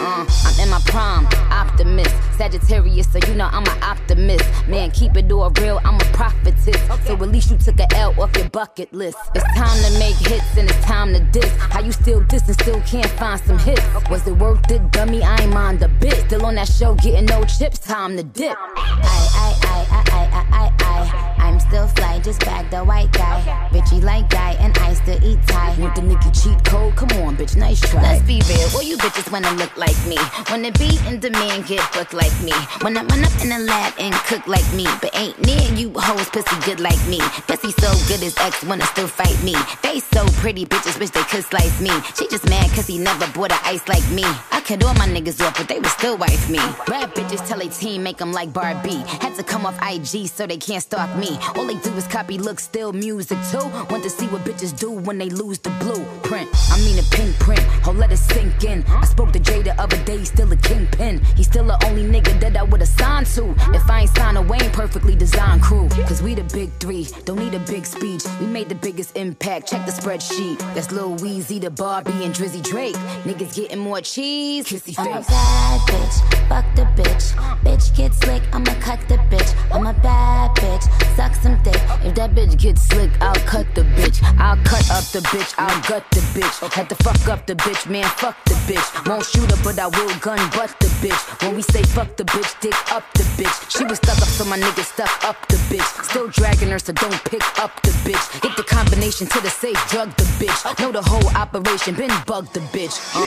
Uh, 0.00 0.26
I'm 0.46 0.60
in 0.60 0.70
my 0.70 0.80
prime, 0.86 1.26
optimist, 1.50 2.14
Sagittarius, 2.36 3.10
so 3.12 3.18
you 3.26 3.34
know 3.34 3.46
I'm 3.46 3.64
an 3.64 3.82
optimist. 3.82 4.44
Man, 4.68 4.90
keep 4.90 5.16
it 5.16 5.30
all 5.32 5.50
real, 5.60 5.80
I'm 5.84 5.96
a 5.96 6.04
prophetess. 6.12 6.78
So 7.06 7.14
at 7.14 7.20
least 7.20 7.50
you 7.50 7.58
took 7.58 7.78
a 7.78 7.96
L 7.96 8.14
off 8.20 8.36
your 8.36 8.48
bucket 8.50 8.92
list. 8.92 9.18
It's 9.34 9.44
time 9.54 9.78
to 9.84 9.98
make 9.98 10.16
hits 10.16 10.56
and 10.56 10.68
it's 10.68 10.84
time 10.84 11.12
to 11.12 11.20
diss. 11.20 11.50
How 11.56 11.80
you 11.80 11.92
still 11.92 12.20
diss 12.22 12.46
and 12.46 12.54
still 12.60 12.80
can't 12.82 13.10
find 13.18 13.40
some 13.40 13.58
hits? 13.58 13.82
Was 14.10 14.26
it 14.26 14.36
worth 14.36 14.70
it, 14.70 14.90
dummy? 14.92 15.22
I 15.22 15.36
ain't 15.42 15.52
mind 15.52 15.82
a 15.82 15.88
bit. 15.88 16.14
Still 16.26 16.46
on 16.46 16.54
that 16.56 16.68
show, 16.68 16.94
getting 16.94 17.26
no 17.26 17.44
chips, 17.44 17.78
time 17.78 18.16
to 18.16 18.22
dip. 18.22 18.56
I, 18.76 19.56
I, 19.62 19.63
I, 19.94 20.02
I, 20.10 20.46
I, 20.50 20.72
I. 20.80 21.34
I'm 21.44 21.60
still 21.60 21.86
fly, 21.88 22.18
just 22.20 22.40
bag 22.40 22.70
the 22.70 22.82
white 22.82 23.12
guy. 23.12 23.40
bitch, 23.70 23.88
he 23.90 24.00
like 24.00 24.28
guy, 24.30 24.52
and 24.58 24.76
I 24.78 24.94
still 24.94 25.22
eat 25.22 25.38
Thai. 25.46 25.78
Want 25.78 25.94
the 25.94 26.02
Nicki 26.02 26.30
cheat 26.30 26.64
code? 26.64 26.96
Come 26.96 27.10
on, 27.22 27.36
bitch, 27.36 27.54
nice 27.56 27.80
try. 27.80 28.02
Let's 28.02 28.22
be 28.22 28.40
real, 28.48 28.68
all 28.74 28.82
you 28.82 28.96
bitches 28.96 29.30
wanna 29.30 29.52
look 29.52 29.76
like 29.76 29.98
me. 30.06 30.16
Wanna 30.50 30.72
be 30.72 30.98
in 31.06 31.20
demand, 31.20 31.66
get 31.66 31.84
booked 31.92 32.14
like 32.14 32.34
me. 32.42 32.52
Wanna 32.82 33.04
run 33.04 33.22
up 33.22 33.36
in 33.42 33.50
the 33.50 33.58
lab 33.58 33.92
and 33.98 34.14
cook 34.26 34.46
like 34.48 34.66
me. 34.74 34.86
But 35.00 35.14
ain't 35.14 35.38
near 35.46 35.62
you 35.74 35.92
hoes 35.94 36.28
pussy 36.30 36.56
good 36.64 36.80
like 36.80 37.02
me. 37.06 37.20
Pussy 37.46 37.70
so 37.78 37.92
good 38.08 38.20
his 38.20 38.36
ex 38.38 38.64
wanna 38.64 38.86
still 38.86 39.08
fight 39.08 39.38
me. 39.44 39.54
They 39.82 40.00
so 40.00 40.26
pretty, 40.40 40.64
bitches 40.64 40.98
wish 40.98 41.10
they 41.10 41.24
could 41.24 41.44
slice 41.44 41.78
me. 41.80 41.92
She 42.16 42.26
just 42.28 42.48
mad 42.48 42.70
cause 42.70 42.86
he 42.86 42.98
never 42.98 43.26
bought 43.32 43.52
a 43.52 43.58
ice 43.66 43.86
like 43.86 44.08
me. 44.10 44.24
I 44.50 44.60
cut 44.64 44.82
all 44.82 44.94
my 44.94 45.06
niggas 45.06 45.40
off, 45.44 45.56
but 45.58 45.68
they 45.68 45.78
would 45.78 45.94
still 46.00 46.16
wife 46.16 46.48
me. 46.48 46.58
Rap 46.88 47.14
bitches 47.14 47.46
tell 47.46 47.60
a 47.60 47.68
team 47.68 48.02
make 48.02 48.16
them 48.16 48.32
like 48.32 48.52
Barbie. 48.52 49.04
Had 49.20 49.34
to 49.36 49.42
come 49.42 49.66
off 49.66 49.78
IG 49.84 50.28
so 50.28 50.46
they 50.46 50.56
can't 50.56 50.82
stalk 50.82 51.14
me. 51.16 51.38
All 51.56 51.66
they 51.66 51.74
do 51.76 51.92
is 51.94 52.06
copy 52.06 52.38
look, 52.38 52.58
still 52.60 52.92
music 52.92 53.38
too. 53.50 53.66
Want 53.90 54.02
to 54.02 54.10
see 54.10 54.26
what 54.28 54.42
bitches 54.42 54.78
do 54.78 54.90
when 54.90 55.18
they 55.18 55.28
lose 55.28 55.58
the 55.58 55.70
blueprint. 55.80 56.48
I 56.70 56.78
mean 56.78 56.98
a 56.98 57.02
pink 57.14 57.38
print, 57.38 57.64
oh 57.86 57.92
let 57.92 58.10
it 58.12 58.18
sink 58.18 58.64
in. 58.64 58.84
I 58.86 59.04
spoke 59.04 59.32
to 59.32 59.38
Jay 59.38 59.62
the 59.62 59.78
other 59.80 60.02
day, 60.04 60.24
still 60.24 60.50
a 60.52 60.56
kingpin. 60.56 61.22
He's 61.36 61.46
still 61.46 61.66
the 61.66 61.78
only 61.86 62.04
nigga 62.04 62.38
that 62.40 62.56
I 62.56 62.62
would've 62.62 62.88
signed 62.88 63.26
to. 63.34 63.54
If 63.74 63.88
I 63.90 64.02
ain't 64.02 64.10
signed 64.10 64.38
a 64.38 64.42
Wayne 64.42 64.70
perfectly 64.70 65.14
designed 65.16 65.62
crew. 65.62 65.88
Cause 66.08 66.22
we 66.22 66.34
the 66.34 66.44
big 66.54 66.70
three, 66.80 67.06
don't 67.24 67.38
need 67.38 67.54
a 67.54 67.60
big 67.60 67.86
speech. 67.86 68.22
We 68.40 68.46
made 68.46 68.68
the 68.68 68.74
biggest 68.74 69.16
impact, 69.16 69.68
check 69.68 69.84
the 69.86 69.92
spreadsheet. 69.92 70.58
That's 70.74 70.90
Lil 70.92 71.16
Weezy, 71.16 71.60
the 71.60 71.70
Barbie, 71.70 72.24
and 72.24 72.34
Drizzy 72.34 72.62
Drake. 72.62 72.96
Niggas 73.24 73.54
getting 73.56 73.78
more 73.78 74.00
cheese, 74.00 74.66
kissy 74.66 74.94
face. 74.94 74.98
I'm 74.98 75.06
a 75.06 75.20
bad 75.20 75.80
bitch, 75.88 76.48
fuck 76.48 76.64
the 76.74 77.02
bitch. 77.02 77.32
Bitch 77.64 77.96
get 77.96 78.14
slick, 78.14 78.42
I'ma 78.52 78.74
cut 78.80 79.00
the 79.08 79.16
bitch. 79.32 79.50
I'm 79.74 79.88
a 79.88 79.92
bad 79.92 80.54
bitch, 80.54 80.84
suck 81.16 81.34
some 81.34 81.60
dick. 81.64 81.74
If 82.06 82.14
that 82.14 82.30
bitch 82.30 82.56
gets 82.56 82.82
slick, 82.82 83.10
I'll 83.20 83.34
cut 83.42 83.66
the 83.74 83.82
bitch. 83.98 84.22
I'll 84.38 84.56
cut 84.62 84.88
up 84.92 85.02
the 85.10 85.18
bitch, 85.34 85.52
I'll 85.58 85.80
gut 85.82 86.08
the 86.12 86.20
bitch. 86.30 86.72
Had 86.72 86.88
to 86.90 86.94
fuck 86.94 87.26
up 87.26 87.44
the 87.46 87.54
bitch, 87.54 87.90
man, 87.90 88.04
fuck 88.04 88.36
the 88.44 88.54
bitch. 88.70 88.86
Won't 89.08 89.24
shoot 89.24 89.50
her, 89.50 89.58
but 89.64 89.76
I 89.80 89.88
will 89.88 90.14
gun 90.20 90.38
butt 90.50 90.70
the 90.78 90.86
bitch. 91.02 91.42
When 91.42 91.56
we 91.56 91.62
say 91.62 91.82
fuck 91.82 92.16
the 92.16 92.22
bitch, 92.22 92.54
dick 92.60 92.76
up 92.92 93.02
the 93.14 93.24
bitch. 93.34 93.76
She 93.76 93.84
was 93.84 93.98
stuck 93.98 94.18
up, 94.18 94.28
so 94.28 94.44
my 94.44 94.56
nigga 94.56 94.84
stuck 94.84 95.10
up 95.24 95.44
the 95.48 95.56
bitch. 95.66 96.04
Still 96.04 96.28
dragging 96.28 96.68
her, 96.68 96.78
so 96.78 96.92
don't 96.92 97.24
pick 97.24 97.42
up 97.58 97.82
the 97.82 97.90
bitch. 98.06 98.40
Get 98.42 98.56
the 98.56 98.62
combination 98.62 99.26
to 99.26 99.40
the 99.40 99.50
safe, 99.50 99.80
drug 99.90 100.14
the 100.14 100.24
bitch. 100.38 100.78
Know 100.78 100.92
the 100.92 101.02
whole 101.02 101.28
operation, 101.34 101.96
been 101.96 102.14
bug 102.26 102.46
the 102.52 102.60
bitch. 102.70 102.94
Uh, 103.12 103.26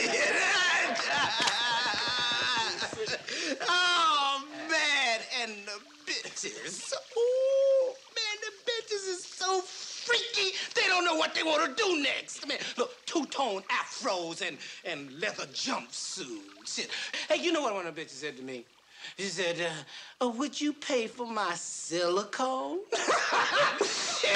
don't 10.98 11.06
know 11.06 11.16
what 11.16 11.36
they 11.36 11.44
want 11.44 11.78
to 11.78 11.84
do 11.84 12.02
next. 12.02 12.44
I 12.44 12.48
mean, 12.48 12.58
look, 12.78 13.06
two-tone 13.06 13.62
afros 13.70 14.42
and, 14.46 14.58
and 14.84 15.12
leather 15.20 15.46
jumpsuits. 15.46 16.88
Hey, 17.30 17.42
you 17.42 17.52
know 17.52 17.62
what 17.62 17.76
one 17.76 17.86
of 17.86 17.96
the 17.96 18.02
bitches 18.02 18.10
said 18.10 18.36
to 18.38 18.44
me? 18.44 18.66
She 19.18 19.26
said, 19.26 19.62
uh, 19.62 19.70
oh, 20.22 20.30
would 20.32 20.60
you 20.60 20.74
pay 20.74 21.06
for 21.08 21.28
my 21.28 21.54
silicone? 21.54 22.80
shit, 22.92 24.32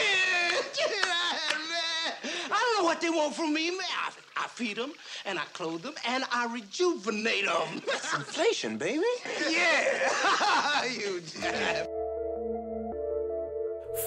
shit, 0.72 0.92
I, 1.04 1.58
man. 1.68 2.32
I 2.52 2.74
don't 2.76 2.84
know 2.84 2.86
what 2.86 3.02
they 3.02 3.10
want 3.10 3.36
from 3.36 3.54
me, 3.54 3.72
man. 3.72 3.80
I, 3.82 4.12
I 4.38 4.48
feed 4.48 4.78
them, 4.78 4.94
and 5.26 5.40
I 5.40 5.44
clothe 5.54 5.82
them, 5.82 5.96
and 6.08 6.24
I 6.32 6.46
rejuvenate 6.54 7.46
them. 7.46 7.82
That's 7.88 8.14
inflation, 8.14 8.78
baby. 8.78 9.04
Yeah. 9.50 10.84
you 10.86 11.22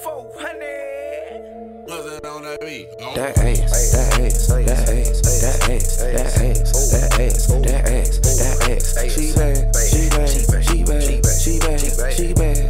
400. 0.03 0.94
That 2.55 3.37
ass, 3.37 3.91
that 3.91 4.19
ass, 4.21 4.47
that 4.47 4.69
ass, 4.69 5.19
that 5.27 5.69
ass, 5.69 5.97
that 5.97 6.39
ass, 6.39 6.71
that 6.91 7.19
ass, 7.19 7.47
that 7.47 7.83
ass, 7.91 8.19
that 8.19 8.69
ass. 8.69 8.95
She 9.13 9.33
bad, 9.35 9.75
she 9.75 10.07
bad, 10.09 10.29
she 10.63 10.83
bad, 10.85 11.03
she 11.35 11.59
bad, 11.59 12.13
she 12.13 12.33
bad, 12.33 12.64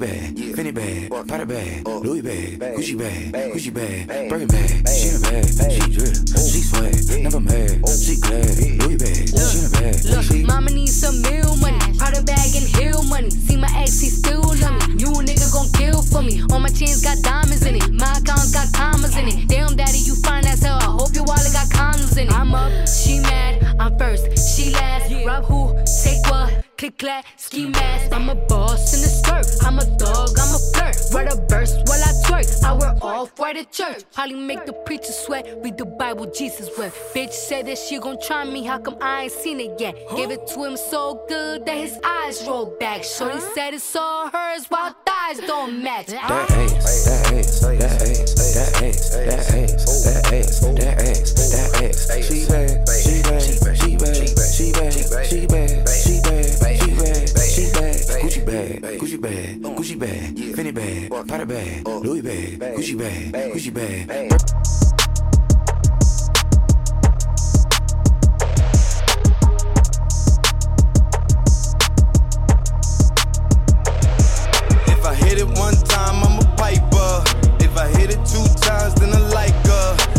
Uh, 0.00 0.04
uh, 0.04 0.06
bag, 0.06 0.34
Gucci 0.34 0.54
bag, 0.54 0.54
Fendi 0.54 0.74
bag, 0.74 1.26
Prada 1.26 1.46
bag, 1.46 1.88
Louis 2.04 2.22
bag, 2.22 2.60
Gucci 2.76 2.96
bag, 2.96 3.32
Gucci 3.52 3.74
bag, 3.74 4.06
Birkin 4.28 4.46
bag. 4.46 4.88
She 4.88 5.08
in 5.08 5.16
a 5.16 5.20
bag, 5.20 5.44
she 5.44 5.90
drip, 5.90 6.14
she 6.38 6.60
swag, 6.62 7.22
never 7.22 7.40
mad, 7.40 7.82
she 7.88 8.14
glad. 8.20 8.46
Louis 8.78 8.96
bag, 8.96 9.26
she 9.26 9.58
in 9.58 9.66
a 9.66 9.70
bag, 9.70 10.04
Look, 10.04 10.22
she. 10.22 10.44
mama 10.44 10.70
needs 10.70 10.94
some 10.94 11.20
meal 11.22 11.56
money. 11.56 11.78
Prada 11.98 12.22
bag 12.22 12.54
and 12.54 12.68
heel 12.78 13.02
money. 13.04 13.30
See 13.30 13.56
my 13.56 13.68
ex, 13.76 13.98
he 14.00 14.08
still 14.08 14.42
love 14.42 14.88
me. 14.88 15.02
You 15.02 15.10
a 15.10 15.22
nigga 15.24 15.50
gon' 15.52 15.66
kill 15.74 16.02
for 16.02 16.22
me. 16.22 16.42
All 16.52 16.60
my 16.60 16.68
chains 16.68 17.02
got 17.02 17.18
diamonds 17.22 17.66
in 17.66 17.74
it. 17.74 17.90
My 17.90 18.12
accounts 18.18 18.52
got 18.52 18.72
commas 18.72 19.16
in 19.16 19.26
it. 19.26 19.48
Damn, 19.48 19.74
daddy, 19.74 19.98
you 19.98 20.14
fine 20.14 20.46
as 20.46 20.62
hell. 20.62 20.78
I 20.78 20.94
hope 20.94 21.14
your 21.14 21.24
wallet 21.24 21.52
got 21.52 21.66
condoms 21.74 22.16
in 22.16 22.28
it. 22.28 22.34
I'm 22.34 22.54
up, 22.54 22.70
she 22.86 23.18
mad. 23.18 23.64
I'm 23.80 23.98
first, 23.98 24.30
she 24.54 24.70
last. 24.70 25.10
Rob 25.26 25.44
who, 25.44 25.74
take 26.02 26.22
what? 26.30 26.64
Click 26.78 26.96
clack, 26.96 27.26
ski 27.36 27.66
mask. 27.66 28.12
I'm 28.12 28.28
a 28.28 28.36
boss 28.36 28.97
at 33.58 33.72
church. 33.72 34.04
Probably 34.12 34.36
make 34.36 34.64
the 34.64 34.72
preacher 34.72 35.12
sweat. 35.12 35.46
Read 35.62 35.76
the 35.76 35.84
Bible, 35.84 36.30
Jesus 36.30 36.70
wept. 36.78 36.96
Bitch 37.14 37.32
said 37.32 37.66
that 37.66 37.78
she 37.78 37.98
gon' 37.98 38.20
try 38.20 38.44
me. 38.44 38.64
How 38.64 38.78
come 38.78 38.96
I 39.00 39.24
ain't 39.24 39.32
seen 39.32 39.60
it 39.60 39.80
yet? 39.80 39.94
Gave 40.16 40.30
it 40.30 40.46
to 40.48 40.64
him 40.64 40.76
so 40.76 41.24
good 41.28 41.66
that 41.66 41.76
his 41.76 41.98
eyes 42.04 42.46
rolled 42.46 42.78
back. 42.78 43.02
Shorty 43.02 43.40
said 43.54 43.74
it's 43.74 43.96
all 43.96 44.28
hers 44.28 44.66
while 44.68 44.94
thighs 45.04 45.40
don't 45.40 45.82
match. 45.82 46.06
That 46.06 46.30
ass, 46.30 47.04
that 47.04 47.32
ass, 47.34 47.60
that 47.60 47.82
ass, 47.82 48.34
that 48.54 48.82
ass, 48.82 49.10
that 49.10 49.54
ass, 49.54 50.04
that 50.04 50.32
ass, 50.32 50.60
that 50.60 51.02
ass, 51.02 51.32
that 51.50 51.82
ass. 51.82 52.28
She 52.28 52.46
bad, 52.46 52.78
she 52.78 52.84
bad, 52.84 52.87
Gucci 59.18 59.30
bag, 59.30 59.74
Gucci 59.74 59.96
bag, 59.98 60.54
Fendi 60.54 60.72
bag, 60.72 61.26
Prada 61.26 61.44
bag, 61.44 61.82
Louis 62.04 62.22
bag, 62.22 62.76
Gucci 62.76 62.94
bag, 62.94 63.52
Gucci 63.52 63.72
bag. 63.72 64.06
If 74.86 75.04
I 75.04 75.14
hit 75.14 75.38
it 75.38 75.48
one 75.58 75.74
time, 75.74 76.22
I'm 76.22 76.38
a 76.38 76.54
piper. 76.56 77.24
If 77.58 77.76
I 77.76 77.88
hit 77.98 78.10
it 78.10 78.24
two 78.24 78.46
times, 78.62 78.94
then 78.94 79.12
I 79.12 79.18
like 79.34 79.54
her. 79.66 80.17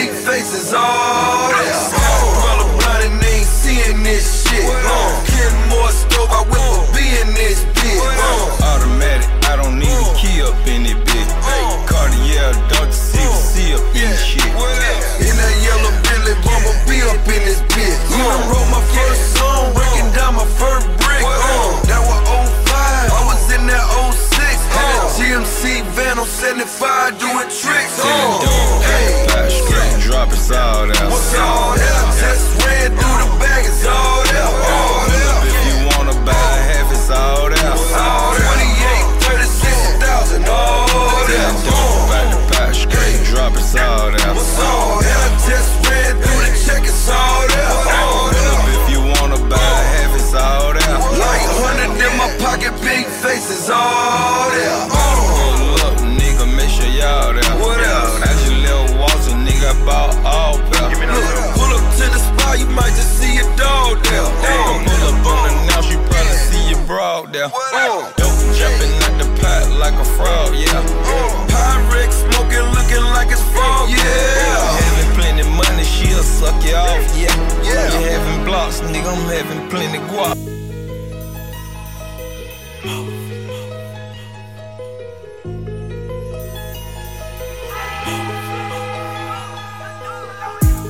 Pocket, 0.00 0.12
big 0.12 0.24
faces, 0.24 0.72
all 0.72 1.48
there. 1.48 1.90
Umbrella 2.22 2.64
blind 2.78 3.12
and 3.12 3.22
they 3.22 3.38
ain't 3.38 3.46
seeing 3.46 4.02
this 4.02 4.48
shit. 4.48 4.64
Uh, 4.64 5.24
Ken 5.26 5.52
more 5.68 5.90
stove, 5.90 6.30
I 6.30 6.42
whip 6.48 6.60
a 6.60 6.92
B 6.92 6.98
in 7.20 7.34
this 7.34 7.64
bitch. 7.76 8.00
Uh, 8.00 8.64
Automatic, 8.64 9.28
I 9.48 9.56
don't 9.56 9.78
need 9.78 9.88
a 9.88 10.14
key 10.16 10.42
up 10.42 10.56
in 10.66 10.86
it, 10.86 10.98
bitch. 11.06 11.30
Cartier, 11.86 12.52
Dr. 12.68 12.92
CC 12.92 13.74
up 13.74 13.84
in 13.94 14.10
this 14.10 14.24
shit. 14.24 14.44
In 15.20 15.36
that 15.36 15.54
yellow 15.60 15.92
Bentley, 16.04 16.34
Bumblebee 16.44 17.04
up 17.04 17.20
in 17.28 17.42
this 17.44 17.60
bitch. 17.72 17.98
Uh, 18.12 18.48
wrote 18.48 18.70
my 18.70 18.82
first 18.94 19.36
song, 19.36 19.72
breaking 19.74 20.10
down 20.16 20.34
my 20.34 20.46
first 20.56 20.86
brick. 21.04 21.24
Uh, 21.24 21.80
that 21.88 22.00
was 22.00 22.20
05, 22.28 22.72
I 22.72 23.20
was 23.28 23.42
in 23.52 23.66
that 23.68 23.84
06. 23.84 24.40
Had 24.70 24.96
a 24.96 25.08
GMC 25.18 25.84
van 25.92 26.18
on 26.18 26.26
75 26.26 27.18
frog, 70.20 70.52
yeah. 70.54 70.84
Oh. 71.08 71.46
Pyrex 71.48 72.12
smoking, 72.24 72.68
looking 72.76 73.04
like 73.16 73.30
it's 73.32 73.44
fall, 73.54 73.88
yeah. 73.88 74.78
Having 74.84 75.10
plenty 75.16 75.44
money, 75.56 75.84
she'll 75.84 76.22
suck 76.22 76.58
you 76.64 76.76
off, 76.76 77.04
yeah. 77.16 77.34
Yeah. 77.64 77.88
You 77.92 78.00
having 78.12 78.44
blocks, 78.44 78.80
nigga, 78.92 79.10
I'm 79.14 79.24
having 79.32 79.62
plenty 79.70 79.98
guap. 80.10 80.36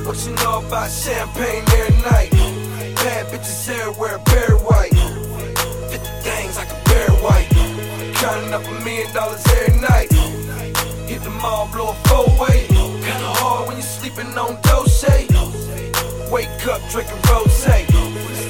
What 0.05 0.17
you 0.27 0.33
know 0.43 0.59
about 0.67 0.89
champagne 0.91 1.63
every 1.79 1.95
night? 2.11 2.31
Bad 3.01 3.25
bitches 3.31 3.69
everywhere, 3.69 4.19
very 4.25 4.50
Counting 8.31 8.53
up 8.53 8.63
a 8.63 8.85
million 8.85 9.13
dollars 9.13 9.45
every 9.59 9.81
night. 9.81 10.07
Hit 11.03 11.21
the 11.21 11.29
mall, 11.43 11.67
blow 11.67 11.91
a 11.91 11.95
four 12.07 12.23
way. 12.39 12.63
Kinda 12.71 13.27
hard 13.35 13.67
when 13.67 13.75
you're 13.75 13.83
sleeping 13.83 14.31
on 14.39 14.55
Dolce. 14.63 15.27
Wake 16.31 16.47
up 16.71 16.79
drinking 16.87 17.19
rose. 17.27 17.67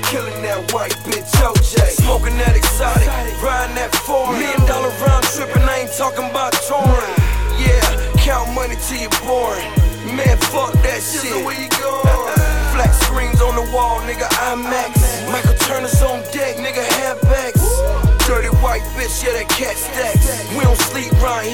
Killing 0.05 0.37
that 0.45 0.71
white 0.71 0.93
bitch 1.01 1.33
OJ. 1.41 1.97
Smoking 1.97 2.37
that 2.37 2.55
exotic, 2.55 3.09
riding 3.41 3.73
that 3.73 3.89
foreign. 4.05 4.37
Million 4.37 4.61
dollar 4.69 4.93
round 5.01 5.25
trip, 5.33 5.49
and 5.55 5.65
I 5.65 5.89
ain't 5.89 5.93
talking 5.97 6.29
about 6.29 6.53
touring. 6.69 7.15
Yeah, 7.57 7.81
count 8.21 8.53
money 8.53 8.77
till 8.85 9.01
you're 9.01 9.17
boring. 9.25 9.65
Man, 10.13 10.37
fuck 10.53 10.77
that 10.85 11.01
shit. 11.01 11.41
Where 11.41 11.57
you 11.57 11.69
going? 11.81 12.37
Flat 12.77 12.93
screens 13.01 13.41
on 13.41 13.57
the 13.57 13.65
wall, 13.73 13.97
nigga. 14.05 14.29
IMAX. 14.45 14.93
Michael 15.31 15.57
Turner's 15.65 16.01
on 16.03 16.21
deck, 16.29 16.50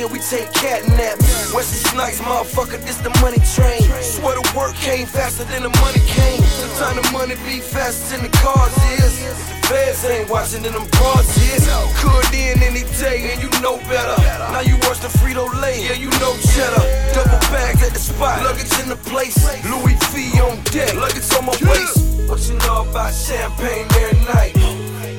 here, 0.08 0.14
we 0.14 0.20
take 0.20 0.52
cat 0.54 0.88
naps. 0.98 1.54
Wesley 1.54 1.80
Snipes, 1.92 2.20
motherfucker, 2.20 2.80
this 2.86 2.98
the 2.98 3.10
money 3.22 3.40
train. 3.56 3.82
Swear 4.02 4.36
the 4.36 4.54
work 4.58 4.76
came 4.76 5.06
faster 5.06 5.44
than 5.46 5.64
the 5.64 5.70
money 5.82 6.02
came. 6.06 6.42
Sometimes 6.44 7.08
the 7.08 7.12
money 7.12 7.36
be 7.46 7.60
faster 7.60 8.16
than 8.16 8.30
the 8.30 8.38
cars 8.38 8.76
is. 9.00 9.20
The 9.20 9.68
feds 9.68 10.06
ain't 10.06 10.30
watching 10.30 10.64
than 10.64 10.74
them 10.74 10.88
bras 10.92 11.28
is. 11.38 11.68
Could 12.00 12.34
in 12.34 12.64
any 12.64 12.84
day, 12.98 13.32
and 13.34 13.42
you 13.42 13.50
know 13.62 13.78
better. 13.90 14.16
Now 14.52 14.62
you 14.62 14.76
worse 14.88 15.00
than 15.00 15.12
Frito 15.12 15.48
Lay, 15.62 15.86
yeah, 15.88 15.94
you 15.94 16.10
know 16.22 16.34
cheddar. 16.54 16.86
Double 17.14 17.40
bags 17.52 17.84
at 17.84 17.94
the 17.94 18.00
spot, 18.00 18.44
luggage 18.44 18.72
in 18.82 18.90
the 18.90 19.00
place. 19.08 19.38
Louis 19.66 19.98
V 20.12 20.40
on 20.40 20.62
deck, 20.72 20.96
luggage 20.96 21.28
on 21.36 21.46
my 21.46 21.56
waist. 21.68 22.30
What 22.30 22.40
you 22.48 22.56
know 22.68 22.88
about 22.90 23.14
champagne 23.14 23.88
every 24.04 24.20
night? 24.34 24.54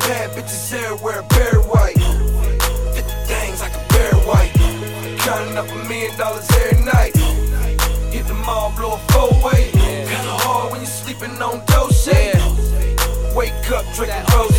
Bad 0.08 0.30
bitches 0.32 0.72
everywhere, 0.72 1.22
very 1.30 1.60
Counting 5.28 5.58
up 5.58 5.68
a 5.68 5.76
million 5.86 6.16
dollars 6.16 6.48
every 6.56 6.82
night. 6.82 7.14
Hit 8.08 8.26
the 8.26 8.32
mall, 8.32 8.72
blow 8.74 8.96
a 8.96 8.98
four 9.12 9.28
way. 9.44 9.68
Kinda 9.76 10.34
hard 10.40 10.72
when 10.72 10.80
you're 10.80 10.88
sleeping 10.88 11.36
on 11.42 11.60
Dolce. 11.66 12.32
Wake 13.36 13.52
up, 13.68 13.84
drinking 13.92 14.24
rose. 14.32 14.56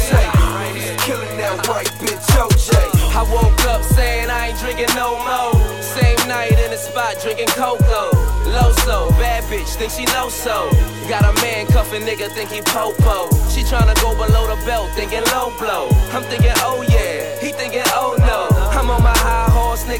Killing 1.01 1.37
that 1.41 1.57
white 1.65 1.89
bitch 1.97 2.21
OJ. 2.37 2.69
I 3.17 3.25
woke 3.33 3.65
up 3.65 3.81
saying 3.81 4.29
I 4.29 4.49
ain't 4.49 4.59
drinking 4.59 4.93
no 4.93 5.17
more. 5.25 5.57
Same 5.81 6.21
night 6.29 6.51
in 6.51 6.69
the 6.69 6.77
spot 6.77 7.17
drinking 7.19 7.49
cocoa. 7.57 8.13
Loso, 8.45 9.09
bad 9.17 9.41
bitch, 9.49 9.73
think 9.73 9.89
she 9.89 10.05
know 10.13 10.29
so. 10.29 10.69
Got 11.09 11.25
a 11.25 11.33
man 11.41 11.65
cuffing 11.65 12.03
nigga, 12.03 12.29
think 12.29 12.51
he 12.51 12.61
popo. 12.61 13.25
She 13.49 13.65
tryna 13.65 13.97
go 14.05 14.13
below 14.13 14.45
the 14.45 14.61
belt, 14.69 14.91
thinking 14.93 15.25
low 15.33 15.49
blow. 15.57 15.89
I'm 16.13 16.21
thinking, 16.29 16.53
oh 16.61 16.85
yeah, 16.87 17.41
he 17.41 17.51
thinking, 17.53 17.81
oh 17.97 18.18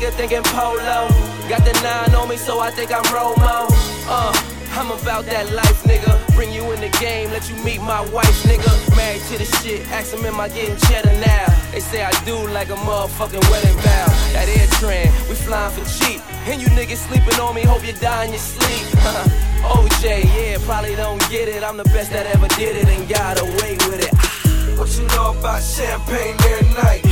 nigga, 0.10 0.18
thinking 0.18 0.44
polo. 0.44 1.08
Got 1.50 1.66
the 1.66 1.74
nine 1.84 2.16
on 2.16 2.30
me, 2.30 2.38
so 2.38 2.60
I 2.60 2.72
think 2.72 2.92
I'm 2.92 3.04
Romo. 3.06 3.68
Uh, 4.08 4.34
I'm 4.72 4.92
about 4.92 5.26
that 5.26 5.52
life, 5.52 5.84
nigga. 5.84 6.36
Bring 6.36 6.52
you 6.52 6.72
in 6.72 6.82
the 6.82 6.90
game, 7.00 7.32
let 7.32 7.50
you 7.50 7.56
meet 7.64 7.82
my 7.82 8.02
wife, 8.12 8.44
nigga. 8.44 8.96
Married 8.96 9.22
to 9.30 9.38
the 9.38 9.46
shit, 9.46 9.88
ask 9.92 10.14
him, 10.14 10.26
am 10.26 10.40
I 10.40 10.50
getting 10.50 10.78
cheddar 10.88 11.14
now? 11.20 11.48
They 11.72 11.80
say 11.80 12.04
I 12.04 12.12
do 12.24 12.36
like 12.50 12.70
a 12.70 12.76
motherfucking 12.76 13.50
wedding 13.50 13.78
vow. 13.78 14.08
That 14.34 14.48
air 14.48 14.68
trend, 14.80 15.12
we 15.28 15.36
flying 15.36 15.74
for 15.74 15.86
cheap. 15.86 16.22
And 16.48 16.62
you 16.62 16.68
niggas 16.70 17.08
sleeping 17.08 17.40
on 17.40 17.56
me, 17.56 17.62
hope 17.64 17.86
you 17.86 17.94
die 17.94 18.26
in 18.26 18.32
your 18.32 18.40
sleep. 18.40 18.86
OJ, 19.74 20.24
yeah, 20.24 20.58
probably 20.66 20.96
don't 20.96 21.20
get 21.30 21.48
it. 21.48 21.64
I'm 21.64 21.78
the 21.78 21.90
best 21.96 22.12
that 22.12 22.26
ever 22.28 22.48
did 22.50 22.78
it 22.78 22.88
and 22.88 23.08
got 23.10 23.40
away 23.42 23.78
with 23.90 24.02
it. 24.06 24.78
What 24.78 24.90
you 24.98 25.06
know 25.08 25.38
about 25.38 25.62
champagne 25.62 26.38
every 26.40 26.70
night? 26.74 27.04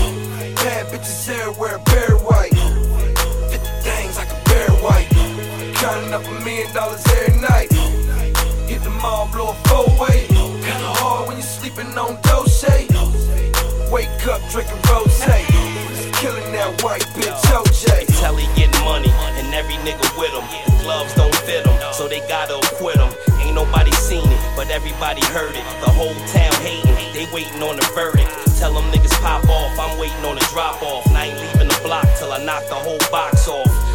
Bad 0.55 0.87
bitches 0.87 1.29
everywhere, 1.29 1.79
very 1.85 2.26
Counting 5.97 6.13
up 6.13 6.27
a 6.27 6.45
million 6.45 6.71
dollars 6.75 7.01
every 7.09 7.41
night. 7.41 7.73
Hit 8.69 8.83
the 8.83 8.93
mall, 9.01 9.27
blow 9.33 9.49
a 9.49 9.55
four 9.65 9.89
way. 9.97 10.29
Kinda 10.29 10.93
hard 11.01 11.27
when 11.27 11.37
you're 11.37 11.53
sleeping 11.57 11.89
on 11.97 12.21
Dolce. 12.21 12.85
Wake 13.89 14.21
up 14.29 14.37
drinking 14.53 14.77
rose. 14.93 15.17
Killing 16.21 16.53
that 16.53 16.69
white 16.85 17.01
bitch 17.17 17.33
OJ. 17.49 18.05
Tell 18.21 18.35
he 18.35 18.45
getting 18.53 18.77
money, 18.85 19.09
and 19.41 19.49
every 19.57 19.73
nigga 19.81 20.05
with 20.21 20.29
him. 20.37 20.45
Gloves 20.85 21.15
don't 21.15 21.33
fit 21.49 21.65
him, 21.65 21.73
so 21.93 22.07
they 22.07 22.21
gotta 22.29 22.61
acquit 22.61 23.01
him. 23.01 23.09
Ain't 23.41 23.55
nobody 23.55 23.91
seen 23.93 24.29
it, 24.29 24.41
but 24.55 24.69
everybody 24.69 25.25
heard 25.33 25.55
it. 25.57 25.65
The 25.81 25.89
whole 25.89 26.13
town 26.29 26.53
hating, 26.61 26.93
they 27.17 27.25
waiting 27.33 27.63
on 27.63 27.75
the 27.75 27.89
verdict. 27.97 28.29
Tell 28.59 28.71
them 28.71 28.85
niggas 28.93 29.17
pop 29.17 29.49
off, 29.49 29.73
I'm 29.79 29.97
waiting 29.97 30.23
on 30.29 30.35
the 30.35 30.45
drop 30.53 30.77
off. 30.83 31.07
And 31.07 31.17
I 31.17 31.33
ain't 31.33 31.41
leaving 31.41 31.69
the 31.69 31.79
block 31.81 32.05
till 32.19 32.31
I 32.31 32.37
knock 32.45 32.69
the 32.69 32.77
whole 32.77 33.01
box 33.09 33.47
off. 33.47 33.86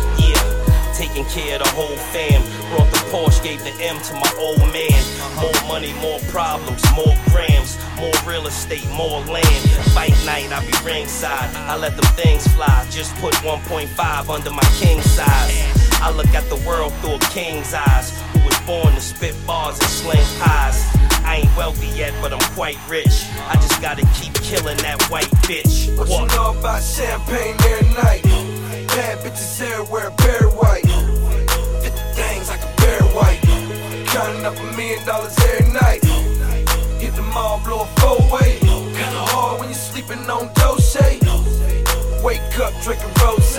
Taking 1.12 1.29
care 1.29 1.57
of 1.57 1.64
the 1.64 1.68
whole 1.72 1.96
fam. 2.09 2.40
Brought 2.70 2.90
the 2.90 2.96
Porsche, 3.12 3.44
gave 3.44 3.62
the 3.64 3.72
M 3.85 4.01
to 4.01 4.14
my 4.14 4.33
old 4.38 4.64
man. 4.72 4.96
More 5.37 5.68
money, 5.68 5.92
more 6.01 6.18
problems, 6.33 6.83
more 6.96 7.14
grams, 7.29 7.77
more 8.01 8.16
real 8.25 8.46
estate, 8.46 8.88
more 8.96 9.20
land. 9.29 9.61
Fight 9.92 10.16
night, 10.25 10.51
I 10.51 10.64
be 10.64 10.72
ringside. 10.83 11.55
I 11.68 11.77
let 11.77 12.01
them 12.01 12.11
things 12.16 12.46
fly. 12.55 12.87
Just 12.88 13.14
put 13.16 13.35
1.5 13.44 14.31
under 14.31 14.51
my 14.51 14.64
king 14.81 15.03
size. 15.03 15.53
I 16.01 16.11
look 16.16 16.33
at 16.33 16.48
the 16.48 16.57
world 16.66 16.94
through 17.05 17.16
a 17.16 17.18
king's 17.29 17.75
eyes. 17.75 18.18
Who 18.33 18.40
was 18.46 18.59
born 18.61 18.94
to 18.94 19.01
spit 19.03 19.37
bars 19.46 19.79
and 19.81 19.90
sling 19.90 20.40
pies. 20.40 20.81
I 21.29 21.42
ain't 21.44 21.57
wealthy 21.59 21.88
yet, 21.88 22.14
but 22.22 22.33
I'm 22.33 22.55
quite 22.55 22.79
rich. 22.88 23.29
I 23.53 23.57
just 23.57 23.83
gotta 23.83 24.07
keep 24.16 24.33
killing 24.40 24.79
that 24.79 25.03
white 25.11 25.31
bitch. 25.44 25.94
What 25.98 26.09
you 26.09 26.27
know 26.38 26.59
about 26.59 26.83
champagne 26.83 27.57
every 27.68 27.88
night? 28.03 28.22
Bad 28.88 29.18
bitches 29.18 29.61
everywhere, 29.61 30.11
bare 30.16 30.48
white. 30.48 30.71
Counting 34.22 34.46
up 34.46 34.56
a 34.56 34.76
million 34.76 35.04
dollars 35.04 35.37
every 35.50 35.72
night. 35.72 36.04
Hit 37.02 37.12
the 37.16 37.22
mall, 37.35 37.61
blow 37.64 37.80
a 37.80 37.87
four 37.98 38.18
way. 38.30 38.56
Kinda 38.61 39.22
hard 39.35 39.58
when 39.58 39.68
you're 39.68 39.74
sleeping 39.74 40.30
on 40.30 40.48
Dolce. 40.54 41.18
Wake 42.22 42.58
up 42.62 42.72
drinking 42.85 43.11
rose. 43.18 43.56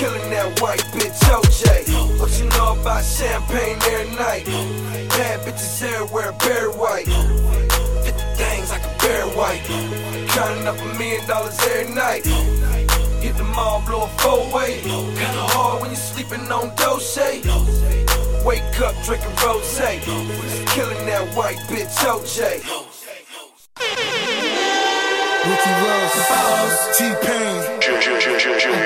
Killing 0.00 0.30
that 0.30 0.58
white 0.62 0.80
bitch 0.96 1.20
OJ. 1.28 1.84
What 2.18 2.32
you 2.40 2.48
know 2.56 2.80
about 2.80 3.04
champagne 3.04 3.76
every 3.92 4.08
night? 4.16 4.46
Bad 5.10 5.40
bitches 5.44 5.82
everywhere, 5.82 6.32
bare 6.40 6.70
white. 6.70 7.04
50 7.04 8.24
things 8.40 8.70
like 8.70 8.84
a 8.88 8.94
bear 9.02 9.26
white. 9.36 9.60
Counting 10.28 10.66
up 10.66 10.80
a 10.80 10.88
million 10.96 11.26
dollars 11.26 11.58
every 11.60 11.94
night. 11.94 12.24
Hit 13.20 13.36
the 13.36 13.44
mall, 13.44 13.82
blow 13.84 14.04
a 14.04 14.08
four 14.16 14.50
way. 14.50 14.80
Kinda 14.80 15.44
hard 15.52 15.82
when 15.82 15.90
you're 15.90 16.00
sleeping 16.00 16.50
on 16.50 16.74
Dolce. 16.76 17.42
Wake 18.48 18.80
up 18.80 18.96
drinking 19.04 19.28
rose. 19.44 19.76
Killing 20.72 21.04
that 21.04 21.20
white 21.36 21.60
bitch 21.68 21.92
OJ. 22.00 22.64
Ricky 25.44 25.74
Ross, 25.84 26.16
Boss, 26.32 26.96
T-Pain. 26.96 27.60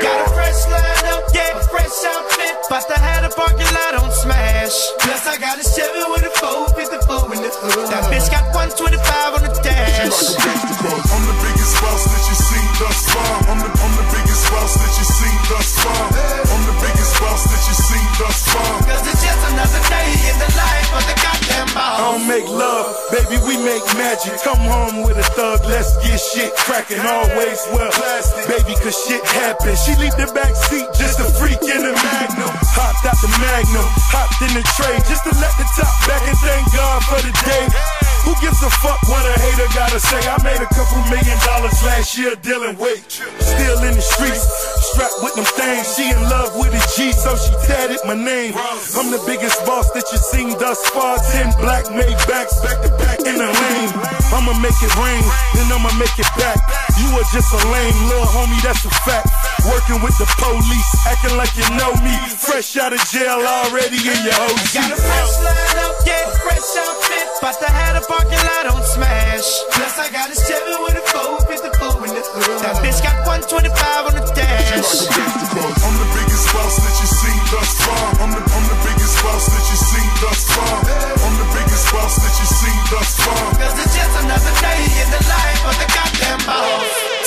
Got 0.03 0.19
a 0.19 0.35
fresh 0.35 0.67
line 0.67 1.07
up, 1.15 1.31
yeah, 1.31 1.63
fresh 1.71 1.95
outfit. 2.11 2.59
About 2.67 2.91
to 2.91 2.99
have 2.99 3.23
the 3.23 3.31
parking 3.39 3.71
lot 3.71 4.03
on 4.03 4.11
smash. 4.11 4.75
Plus, 4.99 5.31
I 5.31 5.39
got 5.39 5.55
a 5.55 5.63
7 5.63 6.11
with 6.11 6.27
a 6.27 6.33
454 6.43 7.31
in 7.31 7.47
the 7.47 7.51
hood. 7.55 7.87
That 7.87 8.11
bitch 8.11 8.35
got 8.35 8.51
125 8.51 8.99
on 8.99 9.47
the 9.47 9.55
dash. 9.63 10.11
I'm 10.11 11.23
the 11.23 11.39
biggest 11.39 11.79
boss 11.79 12.03
that 12.11 12.23
you 12.27 12.35
seen 12.35 12.67
thus 12.83 12.99
far. 13.15 13.47
I'm 13.47 13.63
the, 13.63 13.71
I'm 13.79 13.95
the 13.95 14.07
biggest 14.11 14.43
boss 14.51 14.75
that 14.75 14.91
you 14.99 15.07
seen 15.07 15.39
thus 15.55 15.71
far. 15.87 16.03
I'm 16.51 16.67
the 16.67 16.75
biggest 16.83 16.92
boss 17.23 17.47
that 17.47 17.63
you 17.71 17.75
seen 17.79 18.09
thus 18.19 18.39
far. 18.51 18.75
Cause 18.83 19.07
it's 19.07 19.23
just 19.23 19.43
another 19.55 19.83
day 19.87 20.11
in 20.27 20.37
the 20.43 20.51
life 20.59 20.91
of 20.99 21.05
the 21.07 21.17
goddamn 21.23 21.69
boss. 21.71 21.95
I 21.95 22.03
don't 22.03 22.27
make 22.27 22.47
love, 22.51 22.91
baby, 23.15 23.39
we 23.47 23.55
make 23.63 23.87
magic. 23.95 24.43
Come 24.43 24.59
home 24.67 25.07
with 25.07 25.17
a 25.17 25.27
thug, 25.39 25.63
let's 25.71 25.95
get 26.03 26.19
shit 26.19 26.51
cracking. 26.59 26.99
Always 26.99 27.63
well, 27.71 27.95
plastic, 27.95 28.51
baby, 28.51 28.75
cause 28.83 28.99
shit 29.07 29.23
happens. 29.39 29.79
She 29.87 29.95
leave 30.03 30.19
the 30.19 30.27
back 30.35 30.53
seat, 30.59 30.87
just 30.99 31.23
a 31.23 31.27
freak 31.39 31.63
in 31.63 31.87
the 31.87 31.95
magnum. 31.95 32.53
Hopped 32.75 33.07
out 33.07 33.19
the 33.23 33.31
magnum, 33.39 33.87
hopped 34.11 34.43
in 34.43 34.53
the 34.59 34.65
tray, 34.75 34.99
just 35.07 35.23
to 35.25 35.33
let 35.39 35.55
the 35.57 35.67
top 35.79 35.95
back 36.11 36.23
and 36.27 36.39
thank 36.43 36.67
God 36.75 36.99
for 37.07 37.21
the 37.23 37.33
day. 37.47 38.12
Who 38.23 38.33
gives 38.39 38.63
a 38.63 38.71
fuck 38.71 39.03
what 39.11 39.27
a 39.27 39.35
hater 39.35 39.67
gotta 39.75 39.99
say? 39.99 40.23
I 40.31 40.39
made 40.47 40.63
a 40.63 40.71
couple 40.71 41.03
million 41.11 41.39
dollars 41.43 41.75
last 41.83 42.15
year 42.17 42.35
dealing 42.39 42.79
weight. 42.79 43.03
Still 43.11 43.79
in 43.83 43.99
the 43.99 44.05
streets, 44.05 44.47
strapped 44.95 45.19
with 45.27 45.35
them 45.35 45.49
things. 45.59 45.91
She 45.99 46.07
in 46.07 46.23
love 46.31 46.55
with 46.55 46.71
a 46.71 46.83
G, 46.95 47.11
so 47.11 47.35
she 47.35 47.51
tatted 47.67 47.99
my 48.07 48.15
name. 48.15 48.55
I'm 48.95 49.11
the 49.11 49.23
biggest 49.27 49.59
boss 49.67 49.91
that 49.99 50.07
you 50.15 50.19
seen 50.19 50.55
thus 50.59 50.79
far. 50.95 51.19
Ten 51.35 51.51
black 51.59 51.91
made 51.91 52.15
backs 52.31 52.63
back 52.63 52.79
to 52.87 52.91
back 53.03 53.19
in 53.27 53.43
the 53.43 53.51
lane. 53.51 53.91
I'ma 54.31 54.55
make 54.63 54.79
it 54.79 54.95
rain, 55.03 55.23
then 55.59 55.67
I'ma 55.75 55.91
make 55.99 56.15
it 56.15 56.31
back. 56.39 56.63
You 57.03 57.11
are 57.19 57.27
just 57.35 57.51
a 57.51 57.61
lame 57.75 57.99
little 58.07 58.31
homie, 58.31 58.63
that's 58.63 58.87
a 58.87 58.93
fact. 59.03 59.29
Working 59.67 59.99
with 59.99 60.15
the 60.23 60.31
police, 60.39 60.91
acting 61.11 61.35
like 61.35 61.51
you 61.59 61.67
know 61.75 61.91
me. 62.07 62.15
Fresh 62.39 62.79
out 62.79 62.95
of 62.95 63.03
jail, 63.11 63.43
already 63.43 63.99
in 63.99 64.19
your 64.23 64.39
OG. 64.47 64.63
Got 64.79 64.95
a 64.95 64.99
fresh 64.99 65.35
line 65.43 65.79
up, 65.83 65.97
yeah, 66.07 66.31
fresh 66.47 66.71
outfit. 66.79 67.22
About 67.43 67.59
to 67.59 67.67
have 67.75 67.99
the 67.99 68.07
parking 68.07 68.39
lot 68.39 68.71
on 68.71 68.87
smash. 68.87 69.67
Plus, 69.75 69.99
I 69.99 70.07
got 70.15 70.31
a 70.31 70.37
7 70.39 70.63
with 70.87 70.95
a 70.95 71.03
454 71.11 72.07
in 72.07 72.15
the 72.15 72.23
hood. 72.23 72.63
That 72.63 72.79
bitch 72.79 73.03
got 73.03 73.19
125 73.27 73.67
on 74.07 74.15
the 74.15 74.23
dash. 74.31 75.11
I'm 75.11 75.95
the 75.99 76.07
biggest 76.23 76.47
boss 76.55 76.79
that 76.79 76.95
you 77.03 77.09
seen 77.11 77.43
thus 77.51 77.83
far. 77.83 78.23
I'm 78.23 78.31
the, 78.31 78.39
I'm 78.47 78.63
the 78.71 78.79
biggest 78.87 79.19
boss 79.27 79.43
that 79.51 79.65
you 79.75 79.75
seen 79.75 80.11
thus 80.23 80.39
far. 80.55 80.87
I'm 80.87 81.35
the 81.35 81.49
biggest 81.51 81.87
boss 81.91 82.15
that 82.23 82.31
you 82.31 82.47
seen 82.47 82.79
thus 82.95 83.11
far. 83.27 83.43
Cause 83.59 83.75
it's 83.75 83.91
just 83.91 84.15
another 84.23 84.55
day 84.63 84.83
in 85.03 85.09
the 85.11 85.23
life 85.27 85.63
of 85.67 85.75
the 85.83 85.89
goddamn 85.91 86.47
boss. 86.47 87.23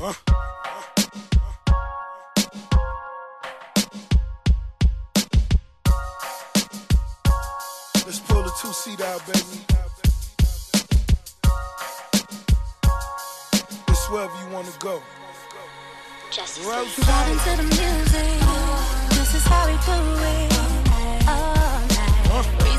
Let's 0.00 0.53
seat 8.96 9.04
out, 9.04 9.26
baby. 9.26 9.60
It's 13.88 14.10
wherever 14.10 14.36
you 14.42 14.48
wanna 14.52 14.72
go. 14.78 15.02
Wherever 16.64 16.84
you 16.84 17.02
Vibing 17.08 17.40
to 17.44 17.52
the 17.56 17.62
music. 17.62 18.40
This 19.10 19.34
is 19.34 19.44
how 19.44 19.66
we 19.66 19.76
do 19.86 19.98
it. 20.30 20.52
All 21.28 21.80
night. 21.88 22.58
Breezing 22.58 22.73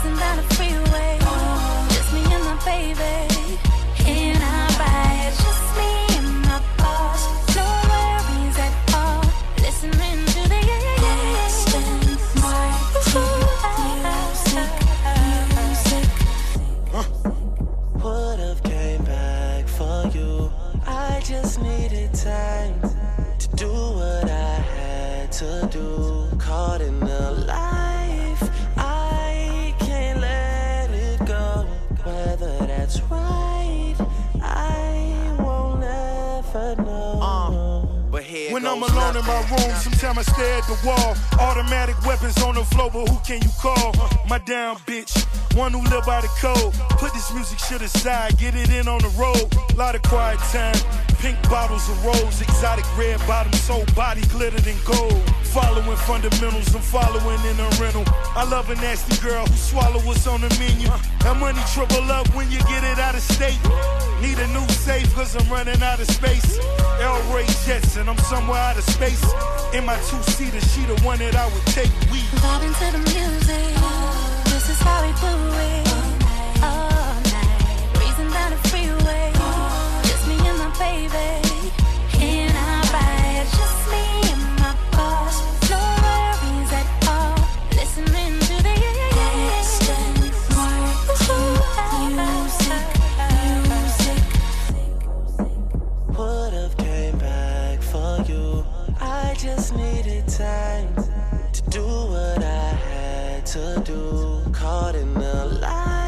sometimes 40.06 40.30
I 40.30 40.34
stare 40.34 40.58
at 40.58 40.68
the 40.68 40.78
wall. 40.86 41.16
Automatic 41.40 41.96
weapons 42.06 42.38
on 42.44 42.56
the 42.56 42.64
floor, 42.64 42.90
but 42.92 43.10
who 43.10 43.18
can 43.26 43.42
you 43.42 43.50
call? 43.60 43.94
My 44.30 44.38
down 44.40 44.78
bitch, 44.88 45.26
one 45.56 45.72
who 45.72 45.82
live 45.90 46.06
by 46.06 46.22
the 46.22 46.30
code. 46.40 46.74
Put 47.00 47.14
this 47.14 47.34
music 47.34 47.60
shit 47.60 47.82
aside, 47.82 48.38
get 48.38 48.56
it 48.56 48.70
in 48.70 48.88
on 48.88 49.00
the 49.02 49.10
road. 49.18 49.46
Lot 49.76 49.96
of 49.96 50.02
quiet 50.04 50.40
time, 50.52 50.76
pink 51.20 51.38
bottles 51.50 51.90
of 51.90 52.06
rose, 52.06 52.42
exotic 52.42 52.86
red 52.98 53.20
bottoms, 53.28 53.68
whole 53.68 53.86
body 53.96 54.22
glittered 54.30 54.68
in 54.68 54.78
gold. 54.86 55.22
Following 55.56 55.98
fundamentals, 55.98 56.76
I'm 56.76 56.82
following 56.82 57.40
in 57.50 57.60
a 57.60 57.70
rental. 57.82 58.04
I 58.36 58.44
love 58.50 58.70
a 58.70 58.76
nasty 58.76 59.18
girl 59.26 59.46
who 59.46 59.56
swallow 59.56 60.00
what's 60.02 60.28
on 60.28 60.42
the 60.42 60.50
menu. 60.60 60.88
That 61.22 61.38
money 61.40 61.62
triple 61.74 62.12
up 62.12 62.28
when 62.36 62.52
you 62.52 62.60
get 62.60 62.84
it 62.84 63.00
out 63.00 63.16
of 63.16 63.22
state. 63.22 63.60
Need 64.26 64.40
a 64.40 64.48
new 64.48 64.68
safe 64.70 65.14
cause 65.14 65.36
I'm 65.36 65.48
running 65.52 65.84
out 65.84 66.00
of 66.00 66.10
space. 66.10 66.58
El 67.00 67.16
Ray 67.32 67.46
Jets 67.64 67.96
and 67.98 68.10
I'm 68.10 68.18
somewhere 68.18 68.58
out 68.58 68.76
of 68.76 68.84
space. 68.86 69.24
In 69.72 69.86
my 69.86 69.98
two-seater, 70.10 70.62
she 70.62 70.82
the 70.86 71.00
one 71.04 71.20
that 71.20 71.36
I 71.36 71.46
would 71.46 71.66
take. 71.68 71.92
We 72.12 72.18
Vibing 72.42 72.74
to 72.82 72.88
the 72.96 73.02
music. 73.14 73.70
This 74.46 74.68
is 74.68 74.80
how 74.80 75.06
we 75.06 75.12
do 75.22 75.34
it. 75.70 75.88
All 76.64 77.22
night. 77.22 77.90
Breezing 77.94 78.32
down 78.32 78.50
the 78.50 78.58
freeway. 78.70 79.32
Just 80.10 80.28
me 80.28 80.38
and 80.50 80.58
my 80.58 80.72
baby. 80.82 81.30
In 82.26 82.50
our 82.50 82.84
I 82.98 83.46
just 83.46 84.05
needed 99.72 100.28
time 100.28 100.94
to 101.54 101.62
do 101.70 101.84
what 101.84 102.44
I 102.44 102.68
had 102.88 103.46
to 103.48 103.82
do. 103.86 104.42
Caught 104.52 104.96
in 104.96 105.14
the 105.14 105.46
life, 105.62 106.05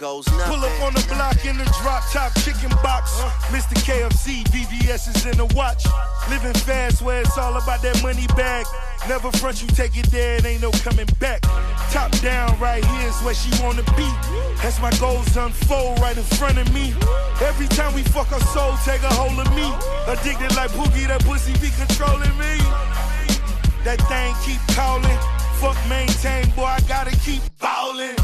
goes 0.00 0.26
nothing. 0.32 0.56
Pull 0.56 0.64
up 0.64 0.82
on 0.82 0.94
the 0.94 1.04
block 1.12 1.44
in 1.44 1.58
the 1.58 1.64
drop 1.82 2.02
top 2.10 2.32
chicken 2.40 2.70
box. 2.82 3.12
Mr. 3.52 3.76
KFC, 3.84 4.42
VVS 4.48 5.14
is 5.14 5.26
in 5.26 5.36
the 5.36 5.44
watch. 5.54 5.84
Living 6.30 6.54
fast 6.54 7.02
where 7.02 7.20
it's 7.20 7.36
all 7.36 7.54
about 7.56 7.82
that 7.82 8.02
money 8.02 8.26
bag. 8.34 8.64
Never 9.08 9.30
front 9.32 9.60
you 9.60 9.68
take 9.68 9.96
it 9.98 10.10
there, 10.10 10.36
it 10.36 10.46
ain't 10.46 10.62
no 10.62 10.70
coming 10.80 11.06
back. 11.20 11.42
Top 11.92 12.10
down, 12.22 12.58
right 12.58 12.82
here's 12.82 13.20
where 13.20 13.34
she 13.34 13.50
wanna 13.62 13.84
be. 13.94 14.08
As 14.64 14.80
my 14.80 14.90
goals 14.98 15.36
unfold 15.36 16.00
right 16.00 16.16
in 16.16 16.24
front 16.40 16.56
of 16.56 16.72
me. 16.72 16.94
Every 17.44 17.68
time 17.68 17.92
we 17.94 18.02
fuck 18.02 18.32
our 18.32 18.40
soul, 18.56 18.72
take 18.84 19.02
a 19.02 19.12
hold 19.12 19.38
of 19.38 19.48
me. 19.54 19.68
Addicted 20.08 20.56
like 20.56 20.70
Boogie, 20.72 21.08
that 21.08 21.22
pussy 21.24 21.52
be 21.60 21.68
controlling 21.76 22.32
me. 22.40 22.56
That 23.84 24.00
thing 24.08 24.32
keep 24.48 24.60
calling. 24.74 25.20
Fuck 25.60 25.76
maintain, 25.90 26.48
boy, 26.56 26.64
I 26.64 26.80
gotta 26.88 27.14
keep 27.20 27.42
ballin'. 27.60 28.16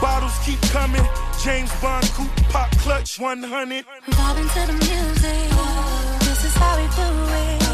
Bottles 0.00 0.38
keep 0.44 0.60
coming. 0.72 1.06
James 1.42 1.72
Bond 1.80 2.04
coupe 2.14 2.34
pop 2.50 2.70
clutch 2.78 3.18
100. 3.18 3.84
Vibing 4.06 4.52
to 4.54 4.66
the 4.66 4.72
music. 4.72 5.50
This 6.20 6.44
is 6.44 6.54
how 6.54 6.76
we 6.76 6.86
do 6.94 7.62
it. 7.62 7.65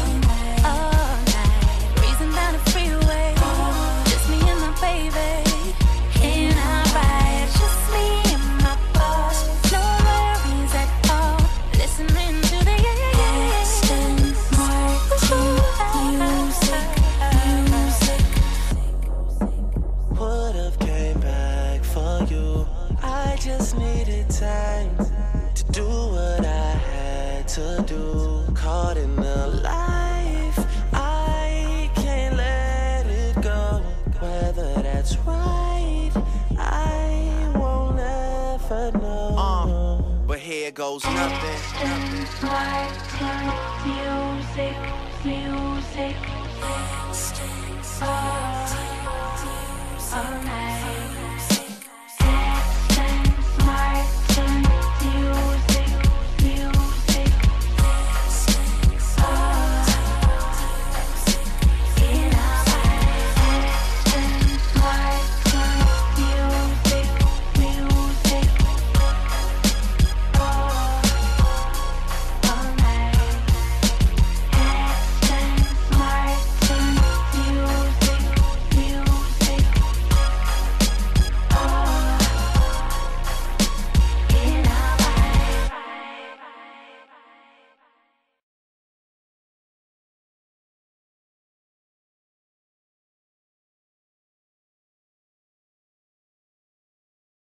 needed 23.77 24.29
time 24.29 24.95
to 25.55 25.63
do 25.71 25.85
what 25.85 26.45
I 26.45 26.71
had 26.89 27.47
to 27.49 27.83
do. 27.87 28.45
Caught 28.53 28.97
in 28.97 29.15
the 29.15 29.47
life, 29.63 30.59
I 30.93 31.89
can't 31.95 32.35
let 32.37 33.05
it 33.05 33.41
go. 33.41 33.81
Whether 34.19 34.81
that's 34.81 35.17
right, 35.19 36.11
I 36.57 37.51
won't 37.55 37.99
ever 37.99 38.91
know. 38.97 39.35
Uh, 39.37 40.01
but 40.27 40.39
here 40.39 40.71
goes 40.71 41.03
nothing. 41.05 41.59
Music, 43.85 44.77
music, 45.25 46.15
all 50.15 50.43
night. 50.43 51.22